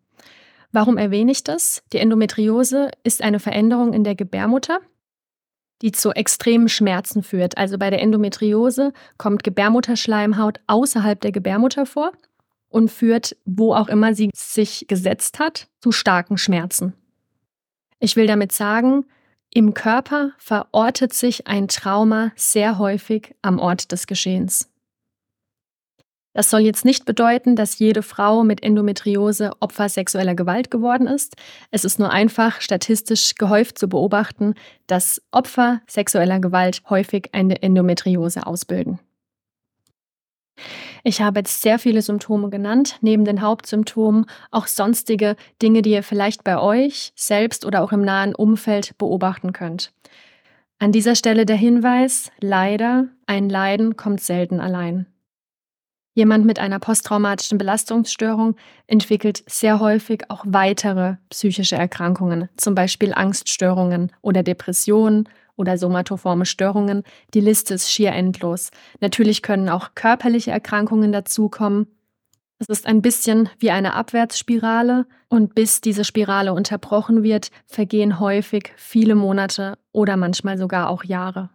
Warum 0.70 0.96
erwähne 0.96 1.33
ich 1.33 1.44
das? 1.44 1.83
Die 1.92 1.98
Endometriose 1.98 2.90
ist 3.05 3.22
eine 3.22 3.40
Veränderung 3.40 3.92
in 3.92 4.05
der 4.05 4.14
Gebärmutter, 4.14 4.81
die 5.83 5.92
zu 5.92 6.12
extremen 6.12 6.68
Schmerzen 6.68 7.22
führt. 7.22 7.59
Also 7.59 7.76
bei 7.76 7.90
der 7.90 8.00
Endometriose 8.00 8.92
kommt 9.18 9.42
Gebärmutterschleimhaut 9.44 10.61
außerhalb 10.68 11.20
der 11.20 11.33
Gebärmutter 11.33 11.85
vor 11.85 12.12
und 12.68 12.90
führt, 12.90 13.37
wo 13.44 13.74
auch 13.74 13.88
immer 13.88 14.14
sie 14.14 14.31
sich 14.35 14.87
gesetzt 14.88 15.38
hat, 15.38 15.68
zu 15.81 15.92
starken 15.92 16.38
Schmerzen. 16.38 16.94
Ich 17.98 18.16
will 18.16 18.26
damit 18.26 18.52
sagen, 18.52 19.05
im 19.54 19.74
Körper 19.74 20.32
verortet 20.38 21.12
sich 21.12 21.46
ein 21.46 21.68
Trauma 21.68 22.32
sehr 22.36 22.78
häufig 22.78 23.34
am 23.42 23.58
Ort 23.58 23.92
des 23.92 24.06
Geschehens. 24.06 24.68
Das 26.34 26.48
soll 26.48 26.60
jetzt 26.60 26.86
nicht 26.86 27.04
bedeuten, 27.04 27.56
dass 27.56 27.78
jede 27.78 28.02
Frau 28.02 28.42
mit 28.42 28.62
Endometriose 28.62 29.50
Opfer 29.60 29.90
sexueller 29.90 30.34
Gewalt 30.34 30.70
geworden 30.70 31.06
ist. 31.06 31.36
Es 31.70 31.84
ist 31.84 31.98
nur 31.98 32.10
einfach 32.10 32.62
statistisch 32.62 33.34
gehäuft 33.34 33.76
zu 33.76 33.88
beobachten, 33.88 34.54
dass 34.86 35.20
Opfer 35.30 35.82
sexueller 35.86 36.40
Gewalt 36.40 36.82
häufig 36.88 37.28
eine 37.32 37.62
Endometriose 37.62 38.46
ausbilden. 38.46 38.98
Ich 41.04 41.20
habe 41.20 41.40
jetzt 41.40 41.62
sehr 41.62 41.78
viele 41.78 42.00
Symptome 42.00 42.48
genannt, 42.48 42.98
neben 43.00 43.24
den 43.24 43.42
Hauptsymptomen 43.42 44.26
auch 44.50 44.68
sonstige 44.68 45.36
Dinge, 45.60 45.82
die 45.82 45.90
ihr 45.90 46.02
vielleicht 46.02 46.44
bei 46.44 46.58
euch 46.58 47.12
selbst 47.16 47.64
oder 47.64 47.82
auch 47.82 47.92
im 47.92 48.02
nahen 48.02 48.34
Umfeld 48.34 48.96
beobachten 48.98 49.52
könnt. 49.52 49.92
An 50.78 50.92
dieser 50.92 51.14
Stelle 51.14 51.44
der 51.46 51.56
Hinweis, 51.56 52.30
leider, 52.40 53.08
ein 53.26 53.48
Leiden 53.48 53.96
kommt 53.96 54.20
selten 54.20 54.60
allein. 54.60 55.06
Jemand 56.14 56.44
mit 56.44 56.58
einer 56.58 56.78
posttraumatischen 56.78 57.56
Belastungsstörung 57.56 58.56
entwickelt 58.86 59.42
sehr 59.46 59.80
häufig 59.80 60.24
auch 60.28 60.44
weitere 60.46 61.16
psychische 61.30 61.76
Erkrankungen, 61.76 62.48
zum 62.56 62.74
Beispiel 62.74 63.14
Angststörungen 63.14 64.12
oder 64.20 64.42
Depressionen 64.42 65.28
oder 65.56 65.78
somatoforme 65.78 66.46
Störungen. 66.46 67.02
Die 67.34 67.40
Liste 67.40 67.74
ist 67.74 67.90
schier 67.90 68.12
endlos. 68.12 68.70
Natürlich 69.00 69.42
können 69.42 69.68
auch 69.68 69.90
körperliche 69.94 70.50
Erkrankungen 70.50 71.12
dazukommen. 71.12 71.86
Es 72.58 72.68
ist 72.68 72.86
ein 72.86 73.02
bisschen 73.02 73.48
wie 73.58 73.72
eine 73.72 73.94
Abwärtsspirale 73.94 75.06
und 75.28 75.54
bis 75.54 75.80
diese 75.80 76.04
Spirale 76.04 76.52
unterbrochen 76.52 77.24
wird, 77.24 77.50
vergehen 77.66 78.20
häufig 78.20 78.72
viele 78.76 79.16
Monate 79.16 79.78
oder 79.90 80.16
manchmal 80.16 80.58
sogar 80.58 80.88
auch 80.88 81.02
Jahre. 81.02 81.50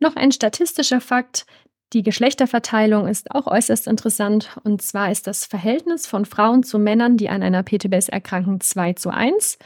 Noch 0.00 0.16
ein 0.16 0.32
statistischer 0.32 1.00
Fakt, 1.00 1.46
die 1.94 2.02
Geschlechterverteilung 2.02 3.06
ist 3.06 3.30
auch 3.30 3.46
äußerst 3.46 3.86
interessant. 3.86 4.50
Und 4.64 4.82
zwar 4.82 5.12
ist 5.12 5.28
das 5.28 5.44
Verhältnis 5.44 6.08
von 6.08 6.24
Frauen 6.24 6.64
zu 6.64 6.80
Männern, 6.80 7.16
die 7.16 7.28
an 7.28 7.42
einer 7.42 7.62
PTBS 7.62 8.08
erkranken, 8.08 8.60
2 8.60 8.94
zu 8.94 9.10
1. 9.10 9.58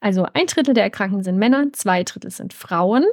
Also 0.00 0.26
ein 0.34 0.46
Drittel 0.46 0.74
der 0.74 0.84
Erkrankten 0.84 1.22
sind 1.22 1.38
Männer, 1.38 1.72
zwei 1.72 2.04
Drittel 2.04 2.30
sind 2.30 2.52
Frauen. 2.52 3.04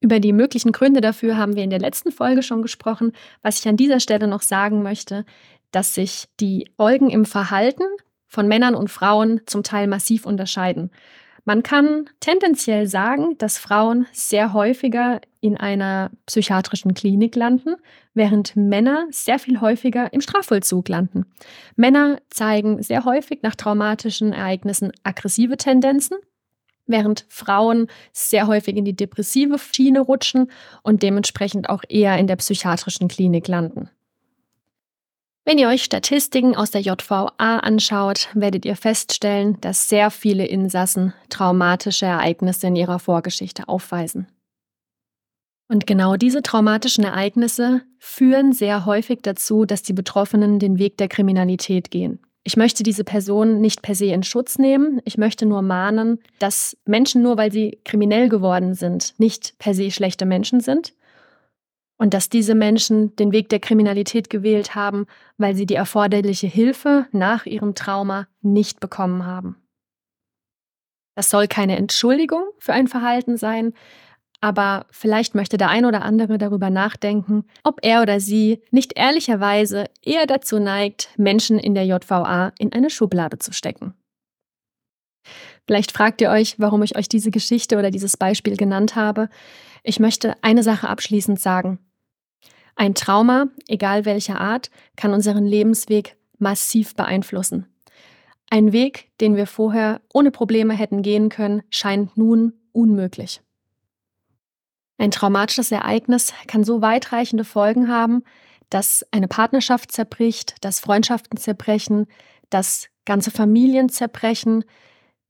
Über 0.00 0.20
die 0.20 0.32
möglichen 0.32 0.72
Gründe 0.72 1.00
dafür 1.00 1.36
haben 1.36 1.56
wir 1.56 1.64
in 1.64 1.70
der 1.70 1.80
letzten 1.80 2.12
Folge 2.12 2.42
schon 2.42 2.62
gesprochen. 2.62 3.12
Was 3.42 3.58
ich 3.58 3.68
an 3.68 3.76
dieser 3.76 4.00
Stelle 4.00 4.28
noch 4.28 4.42
sagen 4.42 4.82
möchte, 4.82 5.24
dass 5.72 5.94
sich 5.94 6.28
die 6.40 6.70
Folgen 6.76 7.10
im 7.10 7.24
Verhalten 7.24 7.84
von 8.28 8.46
Männern 8.46 8.74
und 8.74 8.88
Frauen 8.88 9.40
zum 9.46 9.62
Teil 9.62 9.86
massiv 9.86 10.26
unterscheiden. 10.26 10.90
Man 11.48 11.62
kann 11.62 12.10
tendenziell 12.20 12.86
sagen, 12.86 13.38
dass 13.38 13.56
Frauen 13.56 14.06
sehr 14.12 14.52
häufiger 14.52 15.22
in 15.40 15.56
einer 15.56 16.10
psychiatrischen 16.26 16.92
Klinik 16.92 17.36
landen, 17.36 17.76
während 18.12 18.54
Männer 18.54 19.06
sehr 19.12 19.38
viel 19.38 19.62
häufiger 19.62 20.12
im 20.12 20.20
Strafvollzug 20.20 20.90
landen. 20.90 21.24
Männer 21.74 22.18
zeigen 22.28 22.82
sehr 22.82 23.06
häufig 23.06 23.38
nach 23.40 23.54
traumatischen 23.54 24.34
Ereignissen 24.34 24.92
aggressive 25.04 25.56
Tendenzen, 25.56 26.18
während 26.86 27.24
Frauen 27.30 27.86
sehr 28.12 28.46
häufig 28.46 28.76
in 28.76 28.84
die 28.84 28.94
depressive 28.94 29.58
Schiene 29.58 30.00
rutschen 30.00 30.50
und 30.82 31.02
dementsprechend 31.02 31.70
auch 31.70 31.82
eher 31.88 32.18
in 32.18 32.26
der 32.26 32.36
psychiatrischen 32.36 33.08
Klinik 33.08 33.48
landen. 33.48 33.88
Wenn 35.48 35.56
ihr 35.56 35.68
euch 35.68 35.82
Statistiken 35.82 36.54
aus 36.56 36.72
der 36.72 36.82
JVA 36.82 37.30
anschaut, 37.38 38.28
werdet 38.34 38.66
ihr 38.66 38.76
feststellen, 38.76 39.58
dass 39.62 39.88
sehr 39.88 40.10
viele 40.10 40.44
Insassen 40.44 41.14
traumatische 41.30 42.04
Ereignisse 42.04 42.66
in 42.66 42.76
ihrer 42.76 42.98
Vorgeschichte 42.98 43.66
aufweisen. 43.66 44.26
Und 45.66 45.86
genau 45.86 46.16
diese 46.16 46.42
traumatischen 46.42 47.02
Ereignisse 47.02 47.80
führen 47.98 48.52
sehr 48.52 48.84
häufig 48.84 49.20
dazu, 49.22 49.64
dass 49.64 49.82
die 49.82 49.94
Betroffenen 49.94 50.58
den 50.58 50.78
Weg 50.78 50.98
der 50.98 51.08
Kriminalität 51.08 51.90
gehen. 51.90 52.18
Ich 52.44 52.58
möchte 52.58 52.82
diese 52.82 53.04
Person 53.04 53.62
nicht 53.62 53.80
per 53.80 53.94
se 53.94 54.12
in 54.12 54.24
Schutz 54.24 54.58
nehmen. 54.58 55.00
Ich 55.06 55.16
möchte 55.16 55.46
nur 55.46 55.62
mahnen, 55.62 56.18
dass 56.40 56.76
Menschen 56.84 57.22
nur 57.22 57.38
weil 57.38 57.52
sie 57.52 57.78
kriminell 57.86 58.28
geworden 58.28 58.74
sind, 58.74 59.14
nicht 59.16 59.54
per 59.58 59.72
se 59.72 59.90
schlechte 59.90 60.26
Menschen 60.26 60.60
sind 60.60 60.92
und 61.98 62.14
dass 62.14 62.28
diese 62.28 62.54
Menschen 62.54 63.14
den 63.16 63.32
Weg 63.32 63.48
der 63.48 63.60
Kriminalität 63.60 64.30
gewählt 64.30 64.74
haben, 64.74 65.06
weil 65.36 65.54
sie 65.54 65.66
die 65.66 65.74
erforderliche 65.74 66.46
Hilfe 66.46 67.06
nach 67.12 67.44
ihrem 67.44 67.74
Trauma 67.74 68.28
nicht 68.40 68.80
bekommen 68.80 69.26
haben. 69.26 69.56
Das 71.16 71.30
soll 71.30 71.48
keine 71.48 71.76
Entschuldigung 71.76 72.44
für 72.58 72.72
ein 72.72 72.86
Verhalten 72.86 73.36
sein, 73.36 73.74
aber 74.40 74.86
vielleicht 74.90 75.34
möchte 75.34 75.56
der 75.56 75.68
ein 75.68 75.84
oder 75.84 76.02
andere 76.02 76.38
darüber 76.38 76.70
nachdenken, 76.70 77.44
ob 77.64 77.80
er 77.82 78.02
oder 78.02 78.20
sie 78.20 78.62
nicht 78.70 78.96
ehrlicherweise 78.96 79.86
eher 80.00 80.26
dazu 80.26 80.60
neigt, 80.60 81.10
Menschen 81.16 81.58
in 81.58 81.74
der 81.74 81.84
JVA 81.84 82.52
in 82.58 82.72
eine 82.72 82.88
Schublade 82.88 83.38
zu 83.38 83.52
stecken. 83.52 83.94
Vielleicht 85.66 85.90
fragt 85.90 86.20
ihr 86.20 86.30
euch, 86.30 86.54
warum 86.58 86.82
ich 86.82 86.96
euch 86.96 87.08
diese 87.08 87.32
Geschichte 87.32 87.78
oder 87.78 87.90
dieses 87.90 88.16
Beispiel 88.16 88.56
genannt 88.56 88.94
habe. 88.94 89.28
Ich 89.82 89.98
möchte 89.98 90.34
eine 90.42 90.62
Sache 90.62 90.88
abschließend 90.88 91.40
sagen. 91.40 91.78
Ein 92.78 92.94
Trauma, 92.94 93.48
egal 93.66 94.04
welcher 94.04 94.40
Art, 94.40 94.70
kann 94.94 95.12
unseren 95.12 95.44
Lebensweg 95.44 96.16
massiv 96.38 96.94
beeinflussen. 96.94 97.66
Ein 98.50 98.72
Weg, 98.72 99.10
den 99.20 99.34
wir 99.34 99.48
vorher 99.48 100.00
ohne 100.14 100.30
Probleme 100.30 100.74
hätten 100.74 101.02
gehen 101.02 101.28
können, 101.28 101.64
scheint 101.70 102.16
nun 102.16 102.52
unmöglich. 102.70 103.42
Ein 104.96 105.10
traumatisches 105.10 105.72
Ereignis 105.72 106.32
kann 106.46 106.62
so 106.62 106.80
weitreichende 106.80 107.42
Folgen 107.42 107.88
haben, 107.88 108.22
dass 108.70 109.04
eine 109.10 109.26
Partnerschaft 109.26 109.90
zerbricht, 109.90 110.54
dass 110.60 110.78
Freundschaften 110.78 111.36
zerbrechen, 111.36 112.06
dass 112.48 112.86
ganze 113.04 113.32
Familien 113.32 113.88
zerbrechen, 113.88 114.64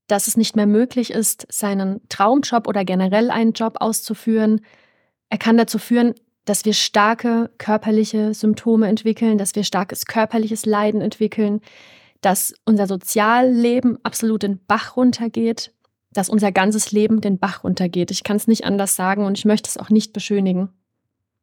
dass 0.07 0.29
es 0.29 0.37
nicht 0.37 0.55
mehr 0.55 0.67
möglich 0.67 1.11
ist, 1.11 1.47
seinen 1.51 2.07
Traumjob 2.11 2.69
oder 2.69 2.85
generell 2.85 3.31
einen 3.31 3.53
Job 3.53 3.79
auszuführen. 3.81 4.61
Er 5.31 5.39
kann 5.39 5.57
dazu 5.57 5.79
führen, 5.79 6.15
dass 6.49 6.65
wir 6.65 6.73
starke 6.73 7.51
körperliche 7.59 8.33
Symptome 8.33 8.89
entwickeln, 8.89 9.37
dass 9.37 9.55
wir 9.55 9.65
starkes 9.65 10.07
körperliches 10.07 10.65
Leiden 10.65 11.03
entwickeln, 11.03 11.61
dass 12.23 12.55
unser 12.65 12.87
Sozialleben 12.87 13.99
absolut 14.03 14.45
den 14.45 14.59
Bach 14.67 14.97
runtergeht, 14.97 15.75
dass 16.11 16.31
unser 16.31 16.51
ganzes 16.51 16.91
Leben 16.91 17.21
den 17.21 17.39
Bach 17.39 17.65
runtergeht. 17.65 18.11
Ich 18.11 18.25
kann 18.25 18.39
es 18.39 18.49
nicht 18.49 18.65
anders 18.65 18.97
sagen 18.97 19.27
und 19.27 19.37
ich 19.37 19.45
möchte 19.45 19.69
es 19.69 19.77
auch 19.77 19.91
nicht 19.91 20.15
beschönigen. 20.15 20.71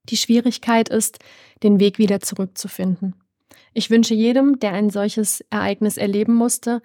Die 0.10 0.18
Schwierigkeit 0.18 0.90
ist, 0.90 1.20
den 1.62 1.80
Weg 1.80 2.00
wieder 2.00 2.20
zurückzufinden. 2.20 3.16
Ich 3.74 3.92
wünsche 3.92 4.16
jedem, 4.16 4.60
der 4.60 4.74
ein 4.74 4.90
solches 4.90 5.46
Ereignis 5.52 5.98
erleben 5.98 6.34
musste, 6.34 6.82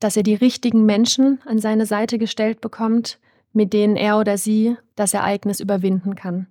dass 0.00 0.16
er 0.16 0.22
die 0.22 0.34
richtigen 0.34 0.86
Menschen 0.86 1.40
an 1.44 1.58
seine 1.58 1.84
Seite 1.84 2.16
gestellt 2.16 2.62
bekommt, 2.62 3.18
mit 3.52 3.74
denen 3.74 3.96
er 3.96 4.18
oder 4.18 4.38
sie 4.38 4.76
das 4.94 5.12
Ereignis 5.12 5.60
überwinden 5.60 6.14
kann. 6.14 6.46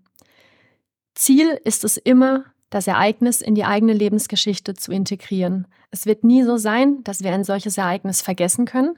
Ziel 1.15 1.60
ist 1.63 1.84
es 1.84 1.97
immer, 1.97 2.45
das 2.69 2.88
Ereignis 2.88 3.41
in 3.41 3.56
die 3.56 3.63
eigene 3.63 3.93
Lebensgeschichte 3.93 4.73
zu 4.73 4.91
integrieren. 4.91 5.67
Es 5.91 6.06
wird 6.06 6.23
nie 6.23 6.43
so 6.43 6.58
sein, 6.58 7.04
dass 7.04 7.23
wir 7.23 7.34
ein 7.34 7.45
solches 7.45 7.78
Ereignis 7.78 8.21
vergessen 8.21 8.65
können, 8.65 8.97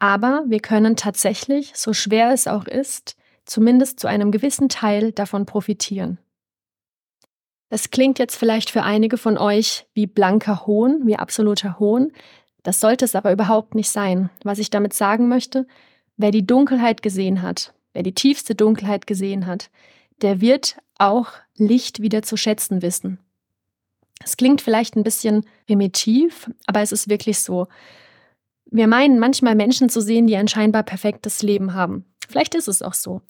aber 0.00 0.42
wir 0.46 0.60
können 0.60 0.96
tatsächlich, 0.96 1.72
so 1.74 1.92
schwer 1.92 2.32
es 2.32 2.46
auch 2.46 2.66
ist, 2.66 3.16
zumindest 3.44 4.00
zu 4.00 4.08
einem 4.08 4.32
gewissen 4.32 4.68
Teil 4.68 5.12
davon 5.12 5.46
profitieren. 5.46 6.18
Das 7.68 7.90
klingt 7.90 8.18
jetzt 8.18 8.36
vielleicht 8.36 8.70
für 8.70 8.82
einige 8.82 9.18
von 9.18 9.38
euch 9.38 9.86
wie 9.94 10.06
blanker 10.06 10.66
Hohn, 10.66 11.02
wie 11.06 11.16
absoluter 11.16 11.78
Hohn. 11.78 12.12
Das 12.62 12.80
sollte 12.80 13.04
es 13.04 13.14
aber 13.14 13.32
überhaupt 13.32 13.74
nicht 13.74 13.90
sein. 13.90 14.30
Was 14.42 14.58
ich 14.58 14.70
damit 14.70 14.94
sagen 14.94 15.28
möchte, 15.28 15.66
wer 16.16 16.30
die 16.30 16.46
Dunkelheit 16.46 17.02
gesehen 17.02 17.42
hat, 17.42 17.72
wer 17.92 18.02
die 18.02 18.14
tiefste 18.14 18.54
Dunkelheit 18.54 19.06
gesehen 19.06 19.46
hat, 19.46 19.70
der 20.24 20.40
wird 20.40 20.76
auch 20.98 21.28
Licht 21.56 22.00
wieder 22.00 22.22
zu 22.22 22.36
schätzen 22.36 22.82
wissen. 22.82 23.20
Es 24.24 24.38
klingt 24.38 24.62
vielleicht 24.62 24.96
ein 24.96 25.04
bisschen 25.04 25.44
primitiv, 25.66 26.50
aber 26.66 26.80
es 26.80 26.92
ist 26.92 27.10
wirklich 27.10 27.40
so. 27.40 27.66
Wir 28.64 28.86
meinen 28.86 29.18
manchmal 29.18 29.54
Menschen 29.54 29.90
zu 29.90 30.00
sehen, 30.00 30.26
die 30.26 30.36
ein 30.36 30.48
scheinbar 30.48 30.82
perfektes 30.82 31.42
Leben 31.42 31.74
haben. 31.74 32.06
Vielleicht 32.26 32.54
ist 32.54 32.68
es 32.68 32.80
auch 32.80 32.94
so. 32.94 33.20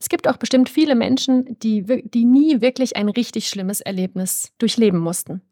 Es 0.00 0.08
gibt 0.08 0.26
auch 0.26 0.38
bestimmt 0.38 0.68
viele 0.68 0.96
Menschen, 0.96 1.56
die, 1.60 1.84
die 2.02 2.24
nie 2.24 2.60
wirklich 2.60 2.96
ein 2.96 3.08
richtig 3.08 3.48
schlimmes 3.48 3.80
Erlebnis 3.80 4.52
durchleben 4.58 4.98
mussten. 4.98 5.42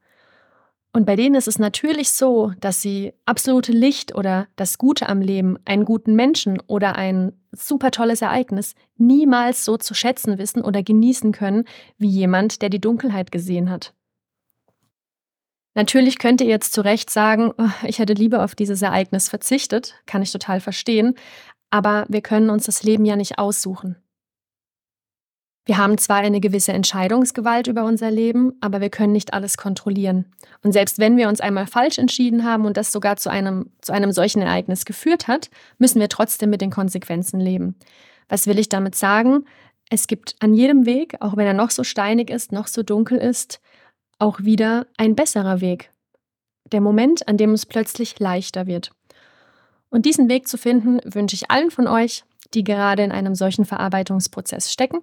Und 0.98 1.04
bei 1.04 1.14
denen 1.14 1.36
ist 1.36 1.46
es 1.46 1.60
natürlich 1.60 2.10
so, 2.10 2.50
dass 2.58 2.82
sie 2.82 3.12
absolute 3.24 3.70
Licht 3.70 4.16
oder 4.16 4.48
das 4.56 4.78
Gute 4.78 5.08
am 5.08 5.20
Leben, 5.20 5.56
einen 5.64 5.84
guten 5.84 6.16
Menschen 6.16 6.60
oder 6.66 6.96
ein 6.96 7.34
super 7.52 7.92
tolles 7.92 8.20
Ereignis 8.20 8.74
niemals 8.96 9.64
so 9.64 9.76
zu 9.76 9.94
schätzen 9.94 10.38
wissen 10.38 10.60
oder 10.60 10.82
genießen 10.82 11.30
können 11.30 11.66
wie 11.98 12.08
jemand, 12.08 12.62
der 12.62 12.68
die 12.68 12.80
Dunkelheit 12.80 13.30
gesehen 13.30 13.70
hat. 13.70 13.94
Natürlich 15.74 16.18
könnt 16.18 16.40
ihr 16.40 16.48
jetzt 16.48 16.72
zu 16.72 16.80
Recht 16.80 17.10
sagen, 17.10 17.52
oh, 17.56 17.70
ich 17.86 18.00
hätte 18.00 18.14
lieber 18.14 18.42
auf 18.42 18.56
dieses 18.56 18.82
Ereignis 18.82 19.28
verzichtet, 19.28 19.94
kann 20.06 20.22
ich 20.22 20.32
total 20.32 20.58
verstehen, 20.58 21.14
aber 21.70 22.06
wir 22.08 22.22
können 22.22 22.50
uns 22.50 22.64
das 22.64 22.82
Leben 22.82 23.04
ja 23.04 23.14
nicht 23.14 23.38
aussuchen. 23.38 23.94
Wir 25.68 25.76
haben 25.76 25.98
zwar 25.98 26.16
eine 26.16 26.40
gewisse 26.40 26.72
Entscheidungsgewalt 26.72 27.66
über 27.66 27.84
unser 27.84 28.10
Leben, 28.10 28.54
aber 28.62 28.80
wir 28.80 28.88
können 28.88 29.12
nicht 29.12 29.34
alles 29.34 29.58
kontrollieren. 29.58 30.24
Und 30.62 30.72
selbst 30.72 30.98
wenn 30.98 31.18
wir 31.18 31.28
uns 31.28 31.42
einmal 31.42 31.66
falsch 31.66 31.98
entschieden 31.98 32.42
haben 32.42 32.64
und 32.64 32.78
das 32.78 32.90
sogar 32.90 33.18
zu 33.18 33.28
einem, 33.28 33.70
zu 33.82 33.92
einem 33.92 34.10
solchen 34.10 34.40
Ereignis 34.40 34.86
geführt 34.86 35.28
hat, 35.28 35.50
müssen 35.76 36.00
wir 36.00 36.08
trotzdem 36.08 36.48
mit 36.48 36.62
den 36.62 36.70
Konsequenzen 36.70 37.38
leben. 37.38 37.74
Was 38.30 38.46
will 38.46 38.58
ich 38.58 38.70
damit 38.70 38.94
sagen? 38.94 39.44
Es 39.90 40.06
gibt 40.06 40.36
an 40.40 40.54
jedem 40.54 40.86
Weg, 40.86 41.16
auch 41.20 41.36
wenn 41.36 41.46
er 41.46 41.52
noch 41.52 41.70
so 41.70 41.84
steinig 41.84 42.30
ist, 42.30 42.50
noch 42.50 42.66
so 42.66 42.82
dunkel 42.82 43.18
ist, 43.18 43.60
auch 44.18 44.40
wieder 44.40 44.86
ein 44.96 45.14
besserer 45.14 45.60
Weg. 45.60 45.92
Der 46.72 46.80
Moment, 46.80 47.28
an 47.28 47.36
dem 47.36 47.50
es 47.52 47.66
plötzlich 47.66 48.18
leichter 48.18 48.66
wird. 48.66 48.90
Und 49.90 50.06
diesen 50.06 50.30
Weg 50.30 50.48
zu 50.48 50.56
finden, 50.56 50.98
wünsche 51.04 51.36
ich 51.36 51.50
allen 51.50 51.70
von 51.70 51.88
euch, 51.88 52.24
die 52.54 52.64
gerade 52.64 53.02
in 53.02 53.12
einem 53.12 53.34
solchen 53.34 53.66
Verarbeitungsprozess 53.66 54.72
stecken 54.72 55.02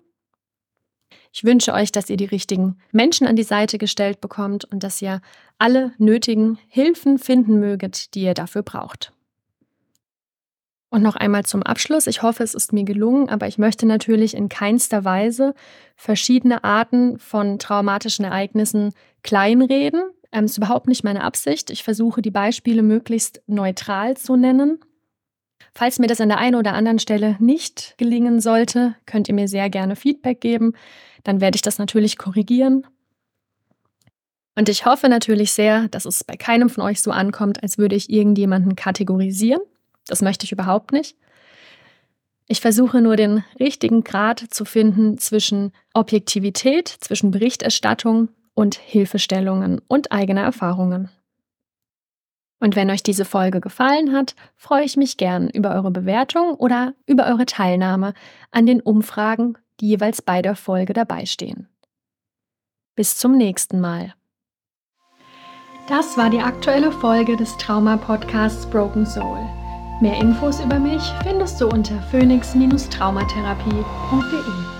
ich 1.31 1.43
wünsche 1.43 1.73
euch, 1.73 1.91
dass 1.91 2.09
ihr 2.09 2.17
die 2.17 2.25
richtigen 2.25 2.77
Menschen 2.91 3.27
an 3.27 3.35
die 3.35 3.43
Seite 3.43 3.77
gestellt 3.77 4.21
bekommt 4.21 4.65
und 4.65 4.83
dass 4.83 5.01
ihr 5.01 5.21
alle 5.57 5.91
nötigen 5.97 6.57
Hilfen 6.67 7.17
finden 7.17 7.59
möget, 7.59 8.15
die 8.15 8.21
ihr 8.21 8.33
dafür 8.33 8.63
braucht. 8.63 9.11
Und 10.89 11.01
noch 11.01 11.17
einmal 11.17 11.43
zum 11.43 11.61
Abschluss. 11.61 12.07
Ich 12.07 12.21
hoffe, 12.21 12.41
es 12.41 12.53
ist 12.53 12.71
mir 12.71 12.85
gelungen, 12.85 13.27
aber 13.27 13.47
ich 13.47 13.57
möchte 13.57 13.85
natürlich 13.85 14.33
in 14.33 14.47
keinster 14.47 15.03
Weise 15.03 15.53
verschiedene 15.97 16.63
Arten 16.63 17.19
von 17.19 17.59
traumatischen 17.59 18.23
Ereignissen 18.23 18.93
kleinreden. 19.21 20.03
Ähm, 20.31 20.45
ist 20.45 20.57
überhaupt 20.57 20.87
nicht 20.87 21.03
meine 21.03 21.23
Absicht. 21.23 21.69
Ich 21.69 21.83
versuche, 21.83 22.21
die 22.21 22.31
Beispiele 22.31 22.81
möglichst 22.81 23.41
neutral 23.45 24.15
zu 24.15 24.37
nennen. 24.37 24.79
Falls 25.75 25.99
mir 25.99 26.07
das 26.07 26.21
an 26.21 26.29
der 26.29 26.39
einen 26.39 26.55
oder 26.55 26.73
anderen 26.73 26.99
Stelle 26.99 27.35
nicht 27.39 27.95
gelingen 27.97 28.39
sollte, 28.39 28.95
könnt 29.05 29.27
ihr 29.27 29.35
mir 29.35 29.47
sehr 29.47 29.69
gerne 29.69 29.95
Feedback 29.95 30.41
geben 30.41 30.73
dann 31.25 31.41
werde 31.41 31.57
ich 31.57 31.61
das 31.61 31.79
natürlich 31.79 32.17
korrigieren. 32.17 32.87
Und 34.55 34.69
ich 34.69 34.85
hoffe 34.85 35.09
natürlich 35.09 35.51
sehr, 35.51 35.89
dass 35.89 36.05
es 36.05 36.23
bei 36.23 36.37
keinem 36.37 36.69
von 36.69 36.83
euch 36.83 37.01
so 37.01 37.11
ankommt, 37.11 37.61
als 37.61 37.77
würde 37.77 37.95
ich 37.95 38.09
irgendjemanden 38.09 38.77
kategorisieren. 38.77 39.61
Das 40.07 40.21
möchte 40.21 40.45
ich 40.45 40.53
überhaupt 40.53 40.93
nicht. 40.93 41.17
Ich 42.47 42.61
versuche 42.61 43.01
nur 43.01 43.17
den 43.17 43.43
richtigen 43.59 44.03
Grad 44.03 44.39
zu 44.51 44.63
finden 44.63 45.17
zwischen 45.17 45.73
Objektivität, 45.93 46.87
zwischen 46.87 47.31
Berichterstattung 47.31 48.29
und 48.53 48.75
Hilfestellungen 48.75 49.81
und 49.87 50.11
eigener 50.11 50.43
Erfahrungen. 50.43 51.09
Und 52.59 52.75
wenn 52.75 52.89
euch 52.89 53.03
diese 53.03 53.25
Folge 53.25 53.61
gefallen 53.61 54.13
hat, 54.13 54.35
freue 54.55 54.85
ich 54.85 54.97
mich 54.97 55.17
gern 55.17 55.49
über 55.49 55.75
eure 55.75 55.91
Bewertung 55.91 56.55
oder 56.55 56.93
über 57.05 57.27
eure 57.27 57.45
Teilnahme 57.45 58.13
an 58.51 58.65
den 58.65 58.81
Umfragen 58.81 59.57
die 59.79 59.89
jeweils 59.89 60.21
bei 60.21 60.41
der 60.41 60.55
Folge 60.55 60.93
dabei 60.93 61.25
stehen. 61.25 61.67
Bis 62.95 63.17
zum 63.17 63.35
nächsten 63.37 63.81
Mal. 63.81 64.13
Das 65.87 66.17
war 66.17 66.29
die 66.29 66.39
aktuelle 66.39 66.91
Folge 66.91 67.37
des 67.37 67.55
Trauma-Podcasts 67.57 68.65
Broken 68.67 69.05
Soul. 69.05 69.39
Mehr 70.01 70.19
Infos 70.19 70.59
über 70.59 70.79
mich 70.79 71.03
findest 71.23 71.61
du 71.61 71.67
unter 71.67 72.01
phoenix-traumatherapie.de. 72.11 74.74